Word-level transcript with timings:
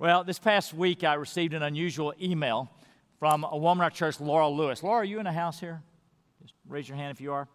Well, 0.00 0.24
this 0.24 0.38
past 0.38 0.72
week 0.72 1.04
I 1.04 1.12
received 1.12 1.52
an 1.52 1.62
unusual 1.62 2.14
email 2.18 2.70
from 3.18 3.44
a 3.44 3.54
woman 3.54 3.82
at 3.82 3.84
our 3.84 3.90
church, 3.90 4.18
Laura 4.18 4.48
Lewis. 4.48 4.82
Laura, 4.82 5.02
are 5.02 5.04
you 5.04 5.18
in 5.18 5.24
the 5.24 5.32
house 5.32 5.60
here? 5.60 5.82
Just 6.40 6.54
raise 6.66 6.88
your 6.88 6.96
hand 6.96 7.10
if 7.10 7.20
you 7.20 7.34
are. 7.34 7.46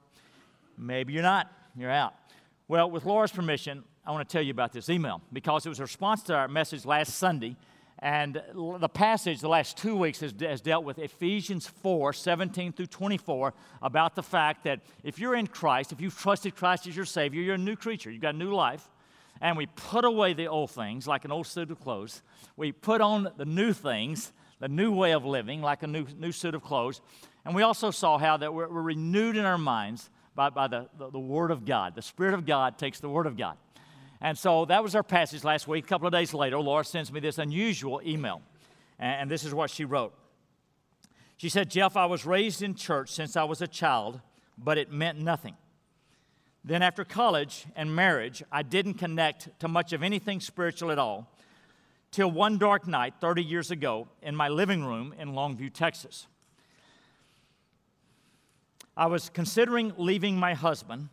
Maybe 0.78 1.12
you're 1.12 1.24
not. 1.24 1.52
You're 1.76 1.90
out. 1.90 2.14
Well, 2.68 2.92
with 2.92 3.04
Laura's 3.04 3.32
permission, 3.32 3.84
I 4.06 4.12
want 4.12 4.30
to 4.30 4.32
tell 4.32 4.44
you 4.44 4.52
about 4.52 4.74
this 4.74 4.92
email 4.92 5.24
because 5.34 5.66
it 5.66 5.70
was 5.70 5.80
a 5.80 5.82
response 5.82 6.22
to 6.24 6.36
our 6.36 6.48
message 6.48 6.86
last 6.86 7.16
Sunday. 7.16 7.56
And 7.98 8.40
the 8.54 8.90
passage 8.90 9.42
the 9.42 9.50
last 9.50 9.76
two 9.76 9.96
weeks 9.96 10.20
has, 10.20 10.32
has, 10.40 10.62
dealt 10.62 10.86
with 10.86 11.00
Ephesians 11.00 11.66
4 11.66 12.14
17 12.14 12.74
through 12.74 12.86
24 12.86 13.56
about 13.82 14.14
the 14.14 14.22
fact 14.22 14.66
that 14.66 14.82
if 15.04 15.18
you're 15.18 15.34
in 15.34 15.48
Christ, 15.48 15.92
if 15.92 16.00
you've 16.00 16.16
trusted 16.16 16.56
Christ 16.56 16.86
as 16.86 16.96
your 16.96 17.06
Savior, 17.06 17.42
you're 17.42 17.56
a 17.56 17.58
new 17.58 17.76
creature. 17.76 18.12
You've 18.12 18.22
got 18.22 18.36
a 18.36 18.38
new 18.38 18.54
life 18.54 18.88
and 19.42 19.58
we 19.58 19.66
put 19.66 20.06
away 20.06 20.34
the 20.34 20.48
old 20.48 20.72
things 20.72 21.08
like 21.08 21.26
an 21.26 21.32
old 21.32 21.48
suit 21.48 21.72
of 21.72 21.80
clothes. 21.80 22.22
We 22.56 22.72
put 22.72 23.02
on 23.02 23.30
the 23.38 23.46
new 23.46 23.74
things, 23.74 24.32
the 24.60 24.70
new 24.70 24.92
way 24.92 25.12
of 25.12 25.26
living, 25.26 25.62
like 25.62 25.84
a 25.84 25.88
new, 25.88 26.06
new 26.18 26.32
suit 26.32 26.56
of 26.56 26.64
clothes. 26.64 27.02
And 27.44 27.54
we 27.54 27.62
also 27.62 27.92
saw 27.92 28.18
how 28.18 28.38
that 28.38 28.54
we're, 28.54 28.70
we're 28.70 28.82
renewed 28.82 29.38
in 29.38 29.46
our 29.46 29.58
minds 29.58 30.10
by, 30.36 30.50
by 30.50 30.68
the, 30.68 30.90
the, 30.98 31.12
the 31.12 31.20
Word 31.20 31.52
of 31.52 31.66
God. 31.66 31.96
The 31.96 32.02
Spirit 32.02 32.34
of 32.34 32.46
God 32.46 32.78
takes 32.78 33.00
the 33.00 33.10
Word 33.10 33.28
of 33.28 33.38
God. 33.38 33.58
And 34.22 34.38
so 34.38 34.66
that 34.66 34.82
was 34.82 34.96
our 34.96 35.04
passage 35.04 35.44
last 35.44 35.68
week. 35.68 35.86
A 35.86 35.88
couple 35.88 36.08
of 36.08 36.14
days 36.14 36.34
later, 36.34 36.58
Laura 36.60 36.84
sends 36.84 37.12
me 37.12 37.20
this 37.20 37.38
unusual 37.38 38.02
email. 38.06 38.42
And, 38.98 39.22
and 39.22 39.32
this 39.32 39.44
is 39.44 39.54
what 39.54 39.70
she 39.70 39.86
wrote. 39.86 40.14
She 41.38 41.50
said, 41.50 41.70
Jeff, 41.70 41.98
I 41.98 42.06
was 42.06 42.26
raised 42.26 42.62
in 42.62 42.76
church 42.76 43.12
since 43.12 43.36
I 43.36 43.44
was 43.44 43.62
a 43.62 43.68
child, 43.68 44.22
but 44.58 44.78
it 44.78 44.92
meant 44.92 45.20
nothing. 45.20 45.56
Then, 46.68 46.82
after 46.82 47.06
college 47.06 47.68
and 47.76 47.96
marriage, 47.96 48.42
I 48.52 48.64
didn't 48.64 48.96
connect 48.96 49.60
to 49.60 49.68
much 49.68 49.94
of 49.94 50.02
anything 50.02 50.40
spiritual 50.40 50.92
at 50.92 50.98
all 50.98 51.32
till 52.10 52.32
one 52.32 52.58
dark 52.58 52.88
night 52.88 53.14
30 53.22 53.44
years 53.44 53.70
ago 53.70 54.08
in 54.24 54.36
my 54.36 54.50
living 54.50 54.84
room 54.84 55.14
in 55.20 55.34
Longview, 55.34 55.72
Texas. 55.72 56.26
I 58.98 59.06
was 59.06 59.30
considering 59.30 59.94
leaving 59.96 60.38
my 60.38 60.56
husband. 60.56 61.10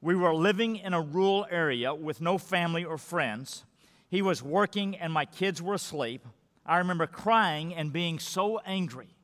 We 0.00 0.16
were 0.16 0.34
living 0.34 0.74
in 0.74 0.92
a 0.92 1.00
rural 1.00 1.46
area 1.52 1.94
with 1.94 2.20
no 2.20 2.36
family 2.36 2.84
or 2.84 2.98
friends. 2.98 3.62
He 4.10 4.22
was 4.22 4.42
working 4.42 4.96
and 4.96 5.12
my 5.12 5.24
kids 5.24 5.62
were 5.62 5.74
asleep. 5.74 6.26
I 6.66 6.78
remember 6.78 7.06
crying 7.06 7.72
and 7.76 7.92
being 7.92 8.18
so 8.18 8.58
angry. 8.66 9.14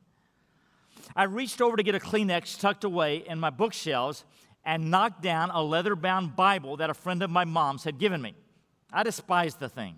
I 1.17 1.25
reached 1.25 1.61
over 1.61 1.77
to 1.77 1.83
get 1.83 1.97
a 1.97 1.99
Kleenex 1.99 2.61
tucked 2.61 2.85
away 2.85 3.25
in 3.27 3.41
my 3.41 3.51
bookshelves 3.51 4.25
and 4.65 4.91
knocked 4.91 5.23
down 5.23 5.51
a 5.51 5.63
leather 5.63 5.97
bound 5.97 6.37
Bible 6.37 6.77
that 6.79 6.91
a 6.91 6.95
friend 6.95 7.23
of 7.23 7.31
my 7.31 7.45
mom's 7.45 7.85
had 7.85 7.99
given 7.99 8.21
me. 8.21 8.35
I 8.93 9.03
despised 9.03 9.61
the 9.61 9.69
thing, 9.69 9.97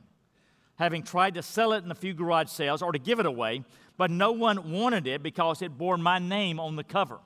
having 0.77 1.03
tried 1.03 1.35
to 1.35 1.43
sell 1.43 1.73
it 1.73 1.85
in 1.85 1.91
a 1.91 1.95
few 1.95 2.15
garage 2.15 2.49
sales 2.49 2.83
or 2.83 2.93
to 2.93 2.99
give 2.99 3.19
it 3.19 3.27
away, 3.27 3.65
but 3.97 4.11
no 4.11 4.33
one 4.33 4.71
wanted 4.71 5.07
it 5.07 5.23
because 5.23 5.63
it 5.63 5.77
bore 5.77 5.97
my 5.97 6.19
name 6.19 6.61
on 6.61 6.77
the 6.77 6.85
cover. 6.85 7.19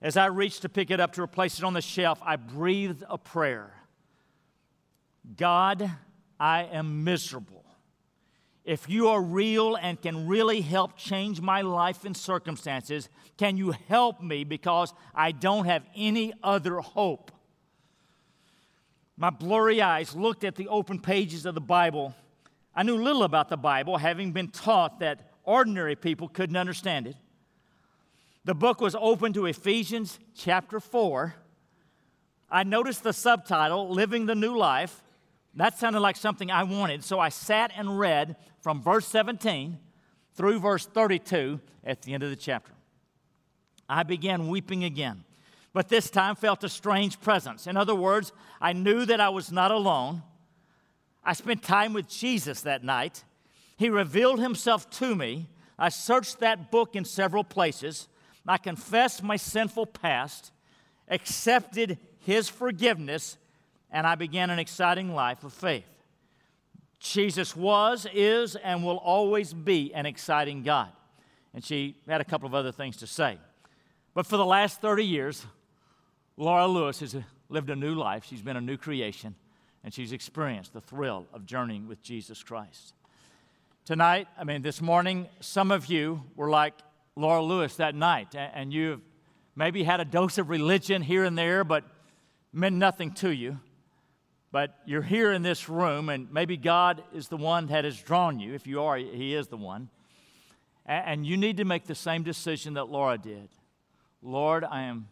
As 0.00 0.16
I 0.16 0.26
reached 0.26 0.62
to 0.62 0.68
pick 0.68 0.90
it 0.90 1.00
up 1.00 1.14
to 1.14 1.22
replace 1.22 1.58
it 1.58 1.64
on 1.64 1.72
the 1.72 1.80
shelf, 1.80 2.20
I 2.22 2.36
breathed 2.36 3.02
a 3.08 3.18
prayer 3.18 3.72
God, 5.36 5.90
I 6.38 6.64
am 6.64 7.04
miserable. 7.04 7.64
If 8.64 8.88
you 8.88 9.08
are 9.08 9.20
real 9.20 9.76
and 9.76 10.00
can 10.00 10.26
really 10.26 10.62
help 10.62 10.96
change 10.96 11.40
my 11.40 11.60
life 11.60 12.06
and 12.06 12.16
circumstances, 12.16 13.10
can 13.36 13.58
you 13.58 13.72
help 13.88 14.22
me 14.22 14.44
because 14.44 14.94
I 15.14 15.32
don't 15.32 15.66
have 15.66 15.84
any 15.94 16.32
other 16.42 16.78
hope? 16.78 17.30
My 19.16 19.28
blurry 19.30 19.82
eyes 19.82 20.16
looked 20.16 20.44
at 20.44 20.56
the 20.56 20.68
open 20.68 20.98
pages 20.98 21.44
of 21.44 21.54
the 21.54 21.60
Bible. 21.60 22.14
I 22.74 22.82
knew 22.82 22.96
little 22.96 23.22
about 23.22 23.50
the 23.50 23.58
Bible, 23.58 23.98
having 23.98 24.32
been 24.32 24.48
taught 24.48 24.98
that 25.00 25.30
ordinary 25.44 25.94
people 25.94 26.28
couldn't 26.28 26.56
understand 26.56 27.06
it. 27.06 27.16
The 28.46 28.54
book 28.54 28.80
was 28.80 28.96
open 28.98 29.34
to 29.34 29.46
Ephesians 29.46 30.18
chapter 30.34 30.80
4. 30.80 31.34
I 32.50 32.64
noticed 32.64 33.02
the 33.02 33.12
subtitle, 33.12 33.90
Living 33.90 34.26
the 34.26 34.34
New 34.34 34.56
Life. 34.56 35.03
That 35.56 35.78
sounded 35.78 36.00
like 36.00 36.16
something 36.16 36.50
I 36.50 36.64
wanted, 36.64 37.04
so 37.04 37.20
I 37.20 37.28
sat 37.28 37.72
and 37.76 37.98
read 37.98 38.36
from 38.60 38.82
verse 38.82 39.06
17 39.06 39.78
through 40.34 40.58
verse 40.58 40.86
32 40.86 41.60
at 41.84 42.02
the 42.02 42.14
end 42.14 42.22
of 42.22 42.30
the 42.30 42.36
chapter. 42.36 42.72
I 43.88 44.02
began 44.02 44.48
weeping 44.48 44.82
again, 44.84 45.24
but 45.72 45.88
this 45.88 46.10
time 46.10 46.34
felt 46.34 46.64
a 46.64 46.68
strange 46.68 47.20
presence. 47.20 47.66
In 47.66 47.76
other 47.76 47.94
words, 47.94 48.32
I 48.60 48.72
knew 48.72 49.04
that 49.04 49.20
I 49.20 49.28
was 49.28 49.52
not 49.52 49.70
alone. 49.70 50.22
I 51.22 51.34
spent 51.34 51.62
time 51.62 51.92
with 51.92 52.08
Jesus 52.08 52.62
that 52.62 52.82
night. 52.82 53.24
He 53.76 53.88
revealed 53.88 54.40
himself 54.40 54.90
to 54.90 55.14
me. 55.14 55.48
I 55.78 55.88
searched 55.88 56.40
that 56.40 56.70
book 56.70 56.96
in 56.96 57.04
several 57.04 57.44
places. 57.44 58.08
I 58.46 58.58
confessed 58.58 59.22
my 59.22 59.36
sinful 59.36 59.86
past, 59.86 60.52
accepted 61.08 61.98
his 62.18 62.48
forgiveness, 62.48 63.38
and 63.94 64.08
I 64.08 64.16
began 64.16 64.50
an 64.50 64.58
exciting 64.58 65.14
life 65.14 65.44
of 65.44 65.52
faith. 65.52 65.86
Jesus 66.98 67.54
was, 67.54 68.08
is, 68.12 68.56
and 68.56 68.84
will 68.84 68.96
always 68.96 69.54
be 69.54 69.94
an 69.94 70.04
exciting 70.04 70.64
God. 70.64 70.88
And 71.54 71.64
she 71.64 71.94
had 72.08 72.20
a 72.20 72.24
couple 72.24 72.48
of 72.48 72.56
other 72.56 72.72
things 72.72 72.96
to 72.98 73.06
say. 73.06 73.38
But 74.12 74.26
for 74.26 74.36
the 74.36 74.44
last 74.44 74.80
30 74.80 75.04
years, 75.04 75.46
Laura 76.36 76.66
Lewis 76.66 77.00
has 77.00 77.16
lived 77.48 77.70
a 77.70 77.76
new 77.76 77.94
life. 77.94 78.24
She's 78.24 78.42
been 78.42 78.56
a 78.56 78.60
new 78.60 78.76
creation, 78.76 79.36
and 79.84 79.94
she's 79.94 80.10
experienced 80.10 80.72
the 80.72 80.80
thrill 80.80 81.28
of 81.32 81.46
journeying 81.46 81.86
with 81.86 82.02
Jesus 82.02 82.42
Christ. 82.42 82.94
Tonight, 83.84 84.26
I 84.36 84.42
mean, 84.42 84.62
this 84.62 84.82
morning, 84.82 85.28
some 85.38 85.70
of 85.70 85.86
you 85.86 86.20
were 86.34 86.50
like 86.50 86.74
Laura 87.14 87.42
Lewis 87.42 87.76
that 87.76 87.94
night, 87.94 88.34
and 88.34 88.72
you've 88.72 89.02
maybe 89.54 89.84
had 89.84 90.00
a 90.00 90.04
dose 90.04 90.36
of 90.38 90.48
religion 90.48 91.00
here 91.00 91.22
and 91.22 91.38
there, 91.38 91.62
but 91.62 91.84
meant 92.52 92.74
nothing 92.74 93.12
to 93.12 93.30
you 93.30 93.60
but 94.54 94.78
you're 94.84 95.02
here 95.02 95.32
in 95.32 95.42
this 95.42 95.68
room, 95.68 96.08
and 96.08 96.32
maybe 96.32 96.56
God 96.56 97.02
is 97.12 97.26
the 97.26 97.36
one 97.36 97.66
that 97.66 97.84
has 97.84 98.00
drawn 98.00 98.38
you. 98.38 98.54
If 98.54 98.68
you 98.68 98.84
are, 98.84 98.96
He 98.96 99.34
is 99.34 99.48
the 99.48 99.56
one. 99.56 99.88
And 100.86 101.26
you 101.26 101.36
need 101.36 101.56
to 101.56 101.64
make 101.64 101.86
the 101.86 101.94
same 101.96 102.22
decision 102.22 102.74
that 102.74 102.84
Laura 102.84 103.18
did. 103.18 103.48
Lord, 104.22 104.62
I 104.62 104.82
am 104.82 105.08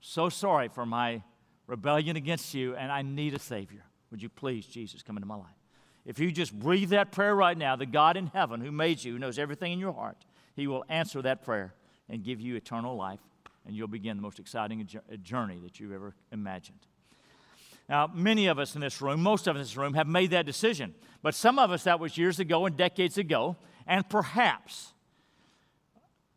so 0.00 0.30
sorry 0.30 0.68
for 0.68 0.86
my 0.86 1.22
rebellion 1.66 2.16
against 2.16 2.54
you, 2.54 2.74
and 2.74 2.90
I 2.90 3.02
need 3.02 3.34
a 3.34 3.38
Savior. 3.38 3.84
Would 4.10 4.22
you 4.22 4.30
please, 4.30 4.64
Jesus, 4.64 5.02
come 5.02 5.18
into 5.18 5.26
my 5.26 5.36
life? 5.36 5.60
If 6.06 6.18
you 6.18 6.32
just 6.32 6.58
breathe 6.58 6.88
that 6.88 7.12
prayer 7.12 7.36
right 7.36 7.58
now, 7.58 7.76
the 7.76 7.84
God 7.84 8.16
in 8.16 8.28
heaven 8.28 8.62
who 8.62 8.72
made 8.72 9.04
you, 9.04 9.12
who 9.12 9.18
knows 9.18 9.38
everything 9.38 9.74
in 9.74 9.78
your 9.78 9.92
heart, 9.92 10.24
He 10.54 10.66
will 10.66 10.86
answer 10.88 11.20
that 11.20 11.44
prayer 11.44 11.74
and 12.08 12.24
give 12.24 12.40
you 12.40 12.56
eternal 12.56 12.96
life, 12.96 13.20
and 13.66 13.76
you'll 13.76 13.88
begin 13.88 14.16
the 14.16 14.22
most 14.22 14.38
exciting 14.38 14.88
journey 15.22 15.60
that 15.64 15.78
you've 15.80 15.92
ever 15.92 16.14
imagined. 16.32 16.86
Now, 17.88 18.10
many 18.12 18.46
of 18.46 18.58
us 18.58 18.74
in 18.74 18.80
this 18.80 19.00
room, 19.00 19.22
most 19.22 19.46
of 19.46 19.54
us 19.54 19.60
in 19.60 19.64
this 19.64 19.76
room, 19.76 19.94
have 19.94 20.08
made 20.08 20.30
that 20.30 20.44
decision. 20.44 20.94
But 21.22 21.34
some 21.34 21.58
of 21.58 21.70
us, 21.70 21.84
that 21.84 22.00
was 22.00 22.18
years 22.18 22.40
ago 22.40 22.66
and 22.66 22.76
decades 22.76 23.16
ago. 23.16 23.56
And 23.86 24.08
perhaps, 24.08 24.92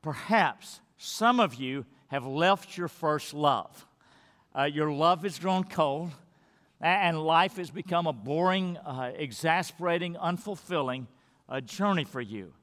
perhaps 0.02 0.80
some 0.98 1.40
of 1.40 1.56
you 1.56 1.86
have 2.08 2.26
left 2.26 2.78
your 2.78 2.88
first 2.88 3.34
love. 3.34 3.88
Uh, 4.56 4.64
your 4.64 4.92
love 4.92 5.24
has 5.24 5.40
grown 5.40 5.64
cold, 5.64 6.12
and 6.82 7.20
life 7.24 7.58
has 7.58 7.70
become 7.72 8.08
a 8.08 8.14
boring, 8.14 8.78
uh, 8.78 9.12
exasperating, 9.16 10.16
unfulfilling 10.16 11.08
uh, 11.48 11.62
journey 11.62 12.04
for 12.04 12.22
you. 12.22 12.54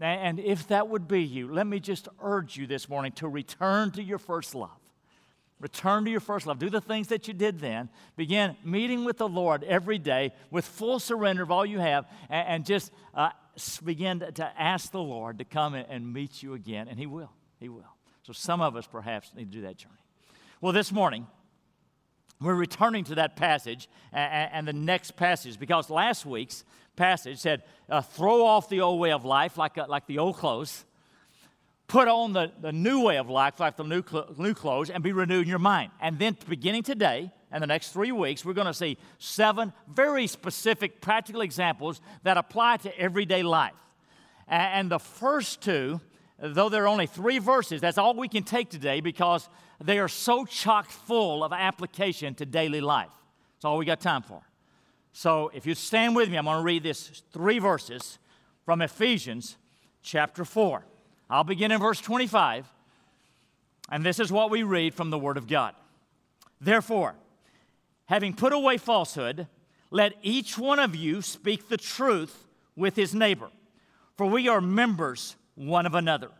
And 0.00 0.38
if 0.38 0.68
that 0.68 0.88
would 0.88 1.08
be 1.08 1.22
you, 1.22 1.52
let 1.52 1.66
me 1.66 1.80
just 1.80 2.06
urge 2.22 2.56
you 2.56 2.68
this 2.68 2.88
morning 2.88 3.12
to 3.12 3.28
return 3.28 3.90
to 3.92 4.02
your 4.02 4.18
first 4.18 4.54
love. 4.54 4.70
Return 5.60 6.04
to 6.04 6.10
your 6.10 6.20
first 6.20 6.46
love. 6.46 6.58
Do 6.58 6.70
the 6.70 6.80
things 6.80 7.08
that 7.08 7.26
you 7.26 7.34
did 7.34 7.58
then. 7.58 7.88
Begin 8.16 8.56
meeting 8.64 9.04
with 9.04 9.18
the 9.18 9.28
Lord 9.28 9.64
every 9.64 9.98
day 9.98 10.32
with 10.50 10.64
full 10.64 11.00
surrender 11.00 11.42
of 11.42 11.50
all 11.50 11.66
you 11.66 11.80
have 11.80 12.06
and, 12.30 12.48
and 12.48 12.66
just 12.66 12.92
uh, 13.12 13.30
begin 13.84 14.20
to, 14.20 14.30
to, 14.32 14.52
ask 14.60 14.92
the 14.92 15.02
Lord 15.02 15.38
to 15.38 15.44
come 15.44 15.74
and, 15.74 16.12
meet 16.12 16.42
you 16.44 16.54
again. 16.54 16.86
And 16.86 16.96
He 16.96 17.06
will. 17.06 17.32
He 17.58 17.68
will. 17.68 17.96
So 18.22 18.32
some 18.32 18.60
of 18.60 18.76
us 18.76 18.86
perhaps 18.86 19.32
need 19.34 19.50
to 19.50 19.58
do 19.58 19.62
that 19.62 19.76
journey. 19.76 19.94
Well, 20.60 20.72
this 20.72 20.92
morning, 20.92 21.26
we're 22.40 22.54
returning 22.54 23.02
to 23.04 23.16
that 23.16 23.34
passage 23.34 23.88
and, 24.12 24.50
and 24.52 24.68
the 24.68 24.72
next 24.72 25.16
passage 25.16 25.58
because 25.58 25.90
last 25.90 26.24
week's 26.24 26.62
passage 26.94 27.38
said, 27.38 27.64
uh, 27.88 28.00
throw 28.00 28.44
off 28.44 28.68
the 28.68 28.80
old 28.80 29.00
way 29.00 29.10
of 29.10 29.24
life 29.24 29.58
like, 29.58 29.76
uh, 29.76 29.86
like 29.88 30.06
the 30.06 30.18
old 30.18 30.36
clothes 30.36 30.84
put 31.88 32.06
on 32.06 32.34
the, 32.34 32.52
the 32.60 32.70
new 32.70 33.02
way 33.02 33.16
of 33.16 33.28
life, 33.30 33.58
like 33.58 33.76
the 33.76 33.82
new, 33.82 34.02
cl- 34.08 34.34
new 34.36 34.54
clothes, 34.54 34.90
and 34.90 35.02
be 35.02 35.12
renewed 35.12 35.42
in 35.42 35.48
your 35.48 35.58
mind. 35.58 35.90
And 36.00 36.18
then 36.18 36.36
beginning 36.48 36.82
today 36.82 37.32
and 37.50 37.62
the 37.62 37.66
next 37.66 37.92
three 37.92 38.12
weeks, 38.12 38.44
we're 38.44 38.52
going 38.52 38.66
to 38.66 38.74
see 38.74 38.98
seven 39.18 39.72
very 39.92 40.26
specific 40.26 41.00
practical 41.00 41.40
examples 41.40 42.00
that 42.22 42.36
apply 42.36 42.76
to 42.78 42.96
everyday 42.98 43.42
life. 43.42 43.72
And, 44.46 44.90
the 44.90 44.98
first 44.98 45.60
two, 45.60 46.00
though 46.38 46.68
there 46.68 46.84
are 46.84 46.88
only 46.88 47.06
three 47.06 47.38
verses, 47.38 47.80
that's 47.80 47.98
all 47.98 48.14
we 48.14 48.28
can 48.28 48.44
take 48.44 48.70
today 48.70 49.00
because 49.00 49.48
they 49.82 49.98
are 49.98 50.08
so 50.08 50.46
chock 50.46 50.90
full 50.90 51.44
of 51.44 51.52
application 51.52 52.34
to 52.36 52.46
daily 52.46 52.80
life. 52.80 53.12
That's 53.56 53.66
all 53.66 53.76
we 53.76 53.84
got 53.84 54.00
time 54.00 54.22
for. 54.22 54.42
So 55.12 55.50
if 55.52 55.66
you 55.66 55.74
stand 55.74 56.16
with 56.16 56.30
me, 56.30 56.38
I'm 56.38 56.44
going 56.44 56.56
to 56.56 56.62
read 56.62 56.82
this 56.82 57.22
three 57.30 57.58
verses 57.58 58.18
from 58.64 58.80
Ephesians 58.80 59.56
chapter 60.02 60.44
4. 60.44 60.84
I'll 61.30 61.44
begin 61.44 61.72
in 61.72 61.80
verse 61.80 62.00
25, 62.00 62.66
and 63.90 64.04
this 64.04 64.18
is 64.18 64.32
what 64.32 64.50
we 64.50 64.62
read 64.62 64.94
from 64.94 65.10
the 65.10 65.18
Word 65.18 65.36
of 65.36 65.46
God. 65.46 65.74
Therefore, 66.60 67.14
having 68.06 68.34
put 68.34 68.52
away 68.52 68.78
falsehood, 68.78 69.46
let 69.90 70.14
each 70.22 70.58
one 70.58 70.78
of 70.78 70.96
you 70.96 71.22
speak 71.22 71.68
the 71.68 71.76
truth 71.76 72.46
with 72.76 72.96
his 72.96 73.14
neighbor, 73.14 73.50
for 74.16 74.26
we 74.26 74.48
are 74.48 74.60
members 74.60 75.36
one 75.54 75.86
of 75.86 75.94
another. 75.94 76.30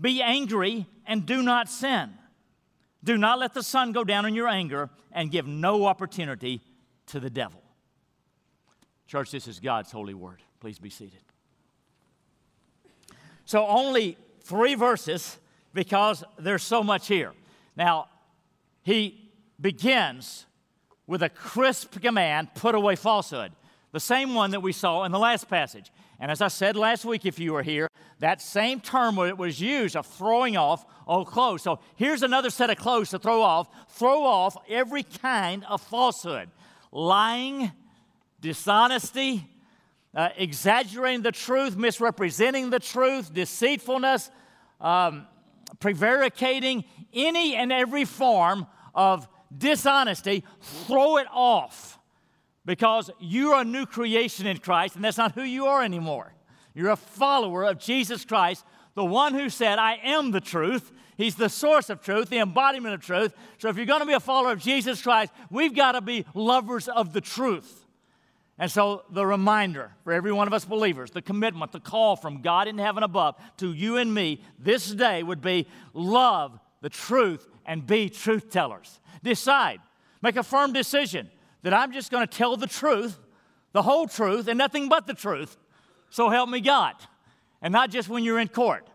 Be 0.00 0.20
angry 0.22 0.86
and 1.06 1.24
do 1.24 1.42
not 1.42 1.68
sin. 1.68 2.10
Do 3.04 3.16
not 3.16 3.38
let 3.38 3.54
the 3.54 3.62
sun 3.62 3.92
go 3.92 4.04
down 4.04 4.26
in 4.26 4.34
your 4.34 4.48
anger 4.48 4.90
and 5.10 5.30
give 5.30 5.46
no 5.46 5.86
opportunity 5.86 6.60
to 7.06 7.20
the 7.20 7.30
devil. 7.30 7.62
Church, 9.06 9.30
this 9.30 9.48
is 9.48 9.60
God's 9.60 9.90
holy 9.90 10.14
word. 10.14 10.40
Please 10.60 10.78
be 10.78 10.90
seated. 10.90 11.20
So, 13.44 13.66
only 13.66 14.16
three 14.42 14.74
verses 14.74 15.38
because 15.74 16.24
there's 16.38 16.62
so 16.62 16.82
much 16.82 17.08
here. 17.08 17.32
Now, 17.76 18.08
he 18.82 19.30
begins 19.60 20.46
with 21.06 21.22
a 21.22 21.28
crisp 21.28 22.00
command 22.00 22.54
put 22.54 22.74
away 22.74 22.96
falsehood, 22.96 23.52
the 23.92 24.00
same 24.00 24.34
one 24.34 24.50
that 24.52 24.60
we 24.60 24.72
saw 24.72 25.04
in 25.04 25.12
the 25.12 25.18
last 25.18 25.48
passage. 25.48 25.90
And 26.18 26.30
as 26.30 26.40
I 26.40 26.48
said 26.48 26.76
last 26.76 27.04
week, 27.04 27.26
if 27.26 27.38
you 27.38 27.52
were 27.52 27.62
here, 27.62 27.88
that 28.20 28.40
same 28.40 28.80
term 28.80 29.16
was 29.16 29.60
used 29.60 29.96
of 29.96 30.06
throwing 30.06 30.56
off 30.56 30.86
old 31.06 31.26
clothes. 31.26 31.62
So 31.62 31.80
here's 31.96 32.22
another 32.22 32.48
set 32.48 32.70
of 32.70 32.76
clothes 32.76 33.10
to 33.10 33.18
throw 33.18 33.42
off. 33.42 33.68
Throw 33.96 34.22
off 34.22 34.56
every 34.68 35.02
kind 35.02 35.64
of 35.64 35.82
falsehood 35.82 36.48
lying, 36.92 37.72
dishonesty, 38.40 39.48
uh, 40.14 40.28
exaggerating 40.36 41.22
the 41.22 41.32
truth, 41.32 41.76
misrepresenting 41.76 42.70
the 42.70 42.78
truth, 42.78 43.32
deceitfulness, 43.32 44.30
um, 44.80 45.26
prevaricating, 45.80 46.84
any 47.12 47.54
and 47.54 47.72
every 47.72 48.04
form 48.04 48.66
of 48.94 49.26
dishonesty, 49.56 50.44
throw 50.60 51.16
it 51.16 51.26
off 51.32 51.98
because 52.64 53.10
you're 53.20 53.56
a 53.56 53.64
new 53.64 53.86
creation 53.86 54.46
in 54.46 54.58
Christ, 54.58 54.96
and 54.96 55.04
that's 55.04 55.18
not 55.18 55.32
who 55.32 55.42
you 55.42 55.66
are 55.66 55.82
anymore. 55.82 56.32
You're 56.74 56.90
a 56.90 56.96
follower 56.96 57.64
of 57.64 57.78
Jesus 57.78 58.24
Christ, 58.24 58.64
the 58.94 59.04
one 59.04 59.34
who 59.34 59.48
said, 59.48 59.78
I 59.78 59.98
am 60.02 60.30
the 60.30 60.40
truth. 60.40 60.92
He's 61.16 61.34
the 61.34 61.48
source 61.48 61.90
of 61.90 62.00
truth, 62.00 62.30
the 62.30 62.38
embodiment 62.38 62.94
of 62.94 63.00
truth. 63.02 63.34
So 63.58 63.68
if 63.68 63.76
you're 63.76 63.86
going 63.86 64.00
to 64.00 64.06
be 64.06 64.12
a 64.12 64.20
follower 64.20 64.52
of 64.52 64.60
Jesus 64.60 65.02
Christ, 65.02 65.32
we've 65.50 65.74
got 65.74 65.92
to 65.92 66.00
be 66.00 66.24
lovers 66.34 66.88
of 66.88 67.12
the 67.12 67.20
truth. 67.20 67.81
And 68.58 68.70
so, 68.70 69.04
the 69.10 69.24
reminder 69.26 69.92
for 70.04 70.12
every 70.12 70.32
one 70.32 70.46
of 70.46 70.52
us 70.52 70.64
believers, 70.64 71.10
the 71.10 71.22
commitment, 71.22 71.72
the 71.72 71.80
call 71.80 72.16
from 72.16 72.42
God 72.42 72.68
in 72.68 72.78
heaven 72.78 73.02
above 73.02 73.36
to 73.56 73.72
you 73.72 73.96
and 73.96 74.12
me 74.12 74.42
this 74.58 74.90
day 74.92 75.22
would 75.22 75.40
be 75.40 75.66
love 75.94 76.60
the 76.80 76.90
truth 76.90 77.48
and 77.64 77.86
be 77.86 78.08
truth 78.10 78.50
tellers. 78.50 79.00
Decide, 79.22 79.80
make 80.20 80.36
a 80.36 80.42
firm 80.42 80.72
decision 80.72 81.30
that 81.62 81.72
I'm 81.72 81.92
just 81.92 82.10
going 82.10 82.26
to 82.26 82.36
tell 82.36 82.56
the 82.56 82.66
truth, 82.66 83.18
the 83.72 83.82
whole 83.82 84.06
truth, 84.06 84.48
and 84.48 84.58
nothing 84.58 84.88
but 84.88 85.06
the 85.06 85.14
truth. 85.14 85.56
So 86.10 86.28
help 86.28 86.48
me 86.48 86.60
God. 86.60 86.94
And 87.62 87.72
not 87.72 87.90
just 87.90 88.08
when 88.08 88.22
you're 88.22 88.38
in 88.40 88.48
court, 88.48 88.86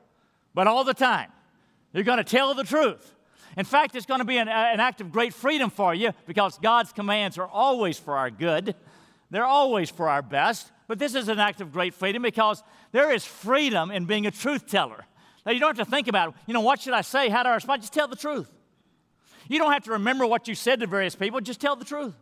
but 0.54 0.68
all 0.68 0.83
the 0.83 0.94
time. 0.94 1.31
You're 1.94 2.04
going 2.04 2.18
to 2.18 2.24
tell 2.24 2.54
the 2.54 2.63
truth. 2.63 3.13
In 3.56 3.65
fact, 3.65 3.95
it's 3.95 4.06
going 4.06 4.19
to 4.19 4.25
be 4.25 4.38
an, 4.38 4.48
uh, 4.48 4.51
an 4.51 4.80
act 4.80 5.01
of 5.01 5.12
great 5.12 5.33
freedom 5.33 5.71
for 5.71 5.95
you 5.95 6.12
because 6.27 6.59
God's 6.59 6.92
commands 6.94 7.39
are 7.39 7.48
always 7.48 7.98
for 7.98 8.15
our 8.15 8.30
good, 8.30 8.75
they're 9.30 9.46
always 9.46 9.90
for 9.90 10.10
our 10.10 10.22
best. 10.22 10.72
But 10.88 11.00
this 11.00 11.16
is 11.16 11.28
an 11.28 11.40
act 11.40 11.60
of 11.60 11.74
great 11.74 11.94
freedom 11.94 12.22
because 12.22 12.64
there 12.92 13.12
is 13.12 13.26
freedom 13.26 13.92
in 13.92 14.06
being 14.06 14.26
a 14.26 14.32
truth 14.32 14.68
teller. 14.68 15.06
Now, 15.46 15.52
you 15.52 15.60
don't 15.60 15.76
have 15.78 15.86
to 15.86 15.92
think 15.92 16.08
about, 16.08 16.36
you 16.46 16.54
know, 16.54 16.62
what 16.62 16.82
should 16.82 16.94
I 16.94 17.02
say? 17.02 17.30
How 17.30 17.44
do 17.44 17.50
I 17.50 17.56
respond? 17.56 17.82
Just 17.82 17.94
tell 17.94 18.08
the 18.08 18.16
truth. 18.16 18.50
You 19.50 19.60
don't 19.60 19.72
have 19.72 19.84
to 19.86 19.92
remember 19.92 20.26
what 20.26 20.48
you 20.48 20.56
said 20.56 20.80
to 20.82 20.88
various 20.88 21.16
people, 21.16 21.40
just 21.40 21.62
tell 21.62 21.76
the 21.76 21.86
truth. 21.86 22.16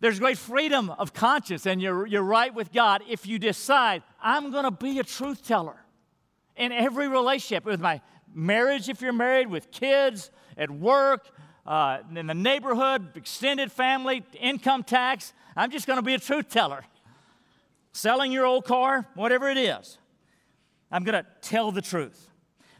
There's 0.00 0.18
great 0.18 0.38
freedom 0.38 0.90
of 0.90 1.14
conscience, 1.14 1.66
and 1.66 1.80
you're, 1.80 2.06
you're 2.06 2.22
right 2.22 2.52
with 2.52 2.72
God 2.72 3.02
if 3.08 3.26
you 3.26 3.38
decide, 3.38 4.02
I'm 4.20 4.50
going 4.50 4.64
to 4.64 4.70
be 4.70 4.98
a 4.98 5.04
truth 5.04 5.46
teller 5.46 5.76
in 6.56 6.72
every 6.72 7.08
relationship 7.08 7.64
with 7.64 7.80
my 7.80 8.00
marriage, 8.32 8.88
if 8.88 9.00
you're 9.00 9.12
married, 9.12 9.48
with 9.48 9.70
kids, 9.70 10.30
at 10.58 10.70
work, 10.70 11.28
uh, 11.66 11.98
in 12.14 12.26
the 12.26 12.34
neighborhood, 12.34 13.16
extended 13.16 13.72
family, 13.72 14.24
income 14.40 14.82
tax. 14.82 15.32
I'm 15.56 15.70
just 15.70 15.86
going 15.86 15.98
to 15.98 16.02
be 16.02 16.14
a 16.14 16.18
truth 16.18 16.48
teller. 16.48 16.84
Selling 17.92 18.30
your 18.30 18.44
old 18.44 18.64
car, 18.64 19.06
whatever 19.14 19.48
it 19.48 19.56
is. 19.56 19.98
I'm 20.90 21.02
going 21.02 21.22
to 21.22 21.26
tell 21.40 21.72
the 21.72 21.82
truth. 21.82 22.28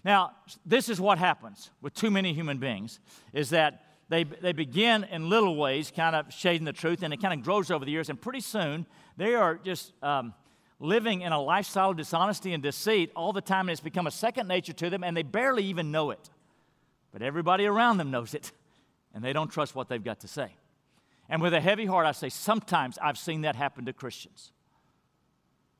Now, 0.05 0.33
this 0.65 0.89
is 0.89 1.01
what 1.01 1.19
happens 1.19 1.71
with 1.83 1.95
too 1.95 2.11
many 2.11 2.33
human 2.33 2.59
beings 2.59 3.01
is 3.33 3.51
that 3.51 3.83
they, 4.09 4.23
they 4.23 4.53
begin 4.53 5.05
in 5.05 5.29
little 5.29 5.57
ways, 5.57 5.93
kind 5.95 6.15
of 6.15 6.33
shading 6.33 6.65
the 6.65 6.73
truth, 6.73 7.03
and 7.03 7.13
it 7.13 7.21
kind 7.21 7.35
of 7.35 7.45
grows 7.45 7.73
over 7.73 7.85
the 7.85 7.91
years, 7.91 8.09
and 8.09 8.21
pretty 8.21 8.41
soon 8.41 8.87
they 9.17 9.35
are 9.35 9.57
just 9.57 9.93
um, 10.05 10.33
living 10.79 11.23
in 11.23 11.33
a 11.33 11.43
lifestyle 11.43 11.91
of 11.91 11.97
dishonesty 11.97 12.53
and 12.53 12.63
deceit 12.63 13.11
all 13.17 13.33
the 13.33 13.41
time, 13.41 13.63
and 13.63 13.71
it's 13.71 13.81
become 13.81 14.07
a 14.07 14.13
second 14.13 14.47
nature 14.47 14.73
to 14.75 14.91
them, 14.91 15.03
and 15.03 15.17
they 15.17 15.25
barely 15.25 15.65
even 15.65 15.91
know 15.91 16.13
it. 16.13 16.31
But 17.11 17.23
everybody 17.23 17.67
around 17.67 17.97
them 17.97 18.13
knows 18.13 18.33
it, 18.33 18.53
and 19.17 19.25
they 19.25 19.33
don't 19.33 19.51
trust 19.51 19.75
what 19.75 19.89
they've 19.89 20.05
got 20.05 20.21
to 20.21 20.29
say. 20.29 20.55
And 21.31 21.41
with 21.41 21.55
a 21.55 21.61
heavy 21.61 21.87
heart, 21.87 22.05
I 22.05 22.13
say, 22.13 22.29
sometimes 22.29 22.99
I've 23.03 23.17
seen 23.17 23.41
that 23.41 23.57
happen 23.57 23.87
to 23.87 23.95
Christians. 23.95 24.53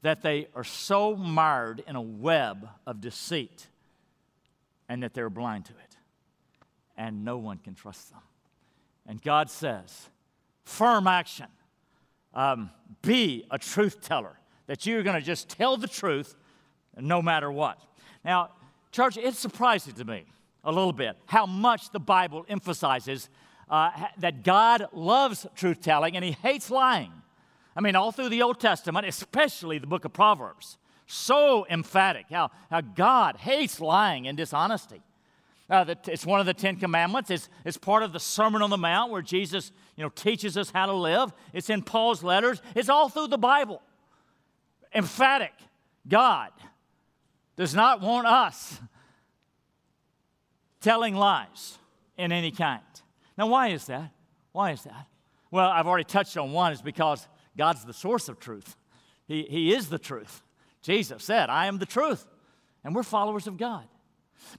That 0.01 0.23
they 0.23 0.49
are 0.55 0.65
so 0.65 1.15
mired 1.15 1.85
in 1.87 1.97
a 1.97 2.01
web 2.01 2.67
of 2.87 3.03
deceit 3.03 3.67
and 4.89 5.03
that 5.03 5.13
they're 5.13 5.29
blind 5.29 5.67
to 5.67 5.73
it. 5.73 5.97
And 6.97 7.27
no 7.27 7.37
one 7.37 7.59
can 7.59 7.75
trust 7.75 8.09
them. 8.11 8.23
And 9.07 9.21
God 9.21 9.51
says, 9.51 10.09
firm 10.65 11.07
action. 11.07 11.49
Um, 12.33 12.71
be 13.03 13.45
a 13.51 13.59
truth 13.59 14.01
teller, 14.01 14.39
that 14.67 14.87
you're 14.87 15.03
going 15.03 15.21
to 15.21 15.25
just 15.25 15.51
tell 15.51 15.77
the 15.77 15.89
truth 15.89 16.35
no 16.99 17.21
matter 17.21 17.53
what. 17.53 17.79
Now, 18.25 18.53
church, 18.93 19.19
it's 19.19 19.39
surprising 19.39 19.93
to 19.95 20.07
me 20.07 20.25
a 20.67 20.73
little 20.73 20.93
bit 20.93 21.17
how 21.27 21.47
much 21.47 21.91
the 21.91 22.01
Bible 22.01 22.45
emphasizes 22.49 23.31
uh, 23.71 23.91
that 24.19 24.43
God 24.43 24.89
loves 24.93 25.47
truth 25.55 25.81
telling 25.81 26.17
and 26.17 26.25
He 26.25 26.33
hates 26.33 26.71
lying. 26.71 27.13
I 27.75 27.81
mean, 27.81 27.97
all 27.97 28.13
through 28.13 28.31
the 28.31 28.43
Old 28.43 28.61
Testament, 28.61 29.07
especially 29.07 29.79
the 29.79 29.87
book 29.87 30.05
of 30.05 30.13
Proverbs, 30.13 30.77
so 31.07 31.67
emphatic 31.71 32.27
how, 32.31 32.51
how 32.71 32.81
God 32.81 33.37
hates 33.37 33.81
lying 33.81 34.27
and 34.27 34.37
dishonesty. 34.37 35.03
Uh, 35.69 35.95
it's 36.07 36.25
one 36.25 36.39
of 36.41 36.47
the 36.47 36.55
Ten 36.55 36.77
Commandments. 36.77 37.31
It's, 37.31 37.49
it's 37.65 37.77
part 37.77 38.03
of 38.03 38.13
the 38.13 38.21
Sermon 38.21 38.63
on 38.63 38.71
the 38.71 38.77
Mount 38.77 39.11
where 39.11 39.23
Jesus 39.23 39.73
you 39.97 40.03
know, 40.05 40.09
teaches 40.09 40.57
us 40.57 40.71
how 40.71 40.87
to 40.87 40.93
live. 40.93 41.33
It's 41.53 41.71
in 41.71 41.83
Paul's 41.83 42.23
letters. 42.23 42.63
It's 42.75 42.89
all 42.89 43.09
through 43.09 43.29
the 43.29 43.39
Bible. 43.39 43.83
Emphatic. 44.95 45.53
God 46.09 46.51
does 47.57 47.75
not 47.75 48.01
want 48.01 48.27
us 48.27 48.81
telling 50.87 51.17
lies 51.17 51.79
in 52.17 52.31
any 52.31 52.53
kind. 52.53 52.81
Now, 53.37 53.49
why 53.49 53.71
is 53.71 53.87
that? 53.87 54.13
Why 54.53 54.71
is 54.71 54.85
that? 54.85 55.09
Well, 55.51 55.69
I've 55.69 55.89
already 55.89 56.05
touched 56.05 56.37
on 56.37 56.53
one, 56.53 56.73
is 56.73 56.81
because 56.81 57.27
God's 57.59 57.85
the 57.85 57.93
source 57.93 58.29
of 58.29 58.39
truth. 58.39 58.77
He, 59.27 59.43
he 59.51 59.75
is 59.75 59.89
the 59.89 59.99
truth. 59.99 60.45
Jesus 60.83 61.25
said, 61.25 61.51
I 61.51 61.67
am 61.67 61.79
the 61.79 61.87
truth. 61.87 62.25
And 62.85 62.95
we're 62.95 63.03
followers 63.03 63.49
of 63.49 63.57
God. 63.57 63.85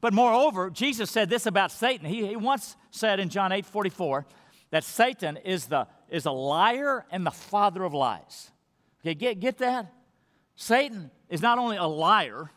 But 0.01 0.13
moreover, 0.13 0.69
Jesus 0.69 1.10
said 1.10 1.29
this 1.29 1.46
about 1.46 1.72
Satan. 1.72 2.05
He, 2.05 2.27
he 2.27 2.36
once 2.36 2.75
said 2.91 3.22
in 3.22 3.29
John 3.29 3.53
8 3.53 3.65
44 3.65 4.25
that 4.72 4.84
Satan 4.84 5.38
is, 5.38 5.67
the, 5.67 5.88
is 6.10 6.25
a 6.25 6.31
liar 6.31 7.05
and 7.10 7.25
the 7.25 7.31
father 7.31 7.86
of 7.86 7.93
lies. 7.93 8.51
Okay, 9.00 9.13
get, 9.13 9.39
get 9.39 9.60
that? 9.60 9.93
Satan 10.57 11.10
is 11.29 11.41
not 11.41 11.57
only 11.57 11.77
a 11.77 11.86
liar, 11.86 12.51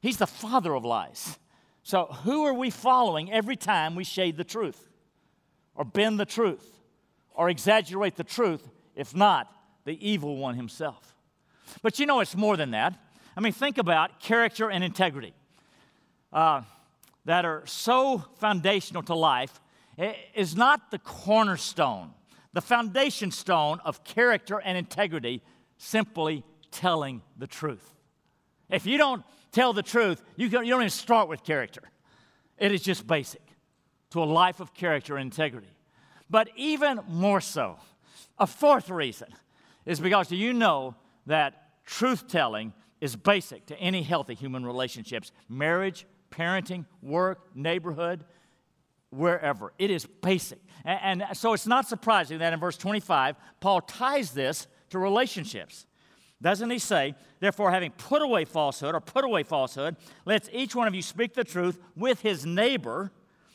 he's 0.00 0.16
the 0.16 0.26
father 0.26 0.74
of 0.74 0.86
lies. 0.86 1.38
So, 1.82 2.06
who 2.24 2.44
are 2.44 2.54
we 2.54 2.70
following 2.70 3.32
every 3.32 3.56
time 3.56 3.94
we 3.94 4.04
shade 4.04 4.36
the 4.36 4.44
truth 4.44 4.88
or 5.74 5.84
bend 5.84 6.20
the 6.20 6.26
truth 6.26 6.78
or 7.34 7.48
exaggerate 7.48 8.16
the 8.16 8.24
truth, 8.24 8.68
if 8.94 9.14
not 9.14 9.50
the 9.84 10.06
evil 10.06 10.36
one 10.36 10.56
himself? 10.56 11.14
But 11.82 11.98
you 11.98 12.06
know, 12.06 12.20
it's 12.20 12.36
more 12.36 12.56
than 12.56 12.72
that. 12.72 12.98
I 13.36 13.40
mean, 13.40 13.52
think 13.52 13.78
about 13.78 14.20
character 14.20 14.70
and 14.70 14.84
integrity 14.84 15.34
uh, 16.32 16.62
that 17.24 17.44
are 17.44 17.62
so 17.66 18.18
foundational 18.36 19.02
to 19.04 19.14
life 19.14 19.60
is 20.34 20.56
not 20.56 20.90
the 20.90 20.98
cornerstone, 20.98 22.12
the 22.52 22.60
foundation 22.60 23.30
stone 23.30 23.80
of 23.84 24.04
character 24.04 24.60
and 24.60 24.76
integrity, 24.76 25.42
simply 25.78 26.44
telling 26.70 27.22
the 27.36 27.46
truth. 27.46 27.94
If 28.68 28.86
you 28.86 28.98
don't 28.98 29.24
tell 29.52 29.72
the 29.72 29.82
truth, 29.82 30.22
you, 30.36 30.46
you 30.46 30.50
don't 30.50 30.66
even 30.66 30.90
start 30.90 31.28
with 31.28 31.44
character. 31.44 31.82
It 32.58 32.72
is 32.72 32.82
just 32.82 33.06
basic 33.06 33.42
to 34.10 34.22
a 34.22 34.24
life 34.24 34.60
of 34.60 34.74
character 34.74 35.16
and 35.16 35.26
integrity. 35.26 35.74
But 36.28 36.48
even 36.56 37.00
more 37.08 37.40
so, 37.40 37.78
A 38.38 38.46
fourth 38.46 38.88
reason 38.88 39.28
is 39.84 40.00
because 40.00 40.30
you 40.30 40.52
know 40.52 40.94
that 41.26 41.84
truth 41.84 42.28
telling 42.28 42.72
is 43.00 43.16
basic 43.16 43.66
to 43.66 43.78
any 43.78 44.02
healthy 44.02 44.34
human 44.34 44.64
relationships 44.64 45.32
marriage, 45.48 46.06
parenting, 46.30 46.86
work, 47.02 47.54
neighborhood, 47.54 48.24
wherever. 49.10 49.72
It 49.78 49.90
is 49.90 50.06
basic. 50.06 50.60
And, 50.84 51.22
and, 51.22 51.36
so 51.36 51.52
it's 51.52 51.66
not 51.66 51.88
surprising 51.88 52.38
that 52.38 52.52
in 52.52 52.60
verse 52.60 52.76
25, 52.76 53.36
Paul 53.60 53.80
ties 53.80 54.30
this 54.32 54.66
to 54.90 54.98
relationships. 54.98 55.86
Doesn't 56.42 56.70
he 56.70 56.78
say, 56.78 57.14
therefore, 57.38 57.70
having 57.70 57.90
put 57.92 58.22
away 58.22 58.46
falsehood 58.46 58.94
or 58.94 59.00
put 59.00 59.24
away 59.24 59.42
falsehood, 59.42 59.96
let's 60.24 60.48
each 60.52 60.74
one 60.74 60.88
of 60.88 60.94
you 60.94 61.02
speak 61.02 61.34
the 61.34 61.44
truth 61.44 61.78
with 61.94 62.22
his 62.22 62.46
neighbor, 62.46 63.12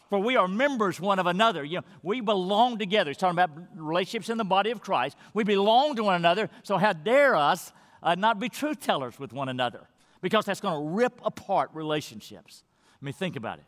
for 0.10 0.20
we 0.20 0.36
are 0.36 0.48
members 0.48 1.00
one 1.00 1.18
of 1.18 1.26
another. 1.26 1.64
You 1.64 1.78
know, 1.78 1.86
we 2.04 2.22
belong 2.22 2.78
together. 2.78 3.10
He's 3.10 3.18
talking 3.18 3.40
about 3.40 3.50
relationships 3.76 4.30
in 4.30 4.38
the 4.38 4.44
body 4.44 4.70
of 4.70 4.82
Christ. 4.82 5.18
We 5.34 5.44
belong 5.44 5.96
to 5.96 6.04
one 6.04 6.16
another, 6.16 6.50
so 6.62 6.78
how 6.78 6.94
dare 6.94 7.36
us 7.36 7.74
uh, 8.04 8.14
not 8.14 8.40
be 8.40 8.50
truth 8.50 8.82
tellers 8.82 9.18
with 9.18 9.34
one 9.34 9.50
another? 9.50 9.88
Because 10.22 10.46
that's 10.46 10.62
going 10.62 10.76
to 10.76 10.90
rip 10.96 11.20
apart 11.26 11.72
relationships. 11.74 12.64
I 13.02 13.06
mean, 13.06 13.14
think 13.14 13.36
about 13.36 13.60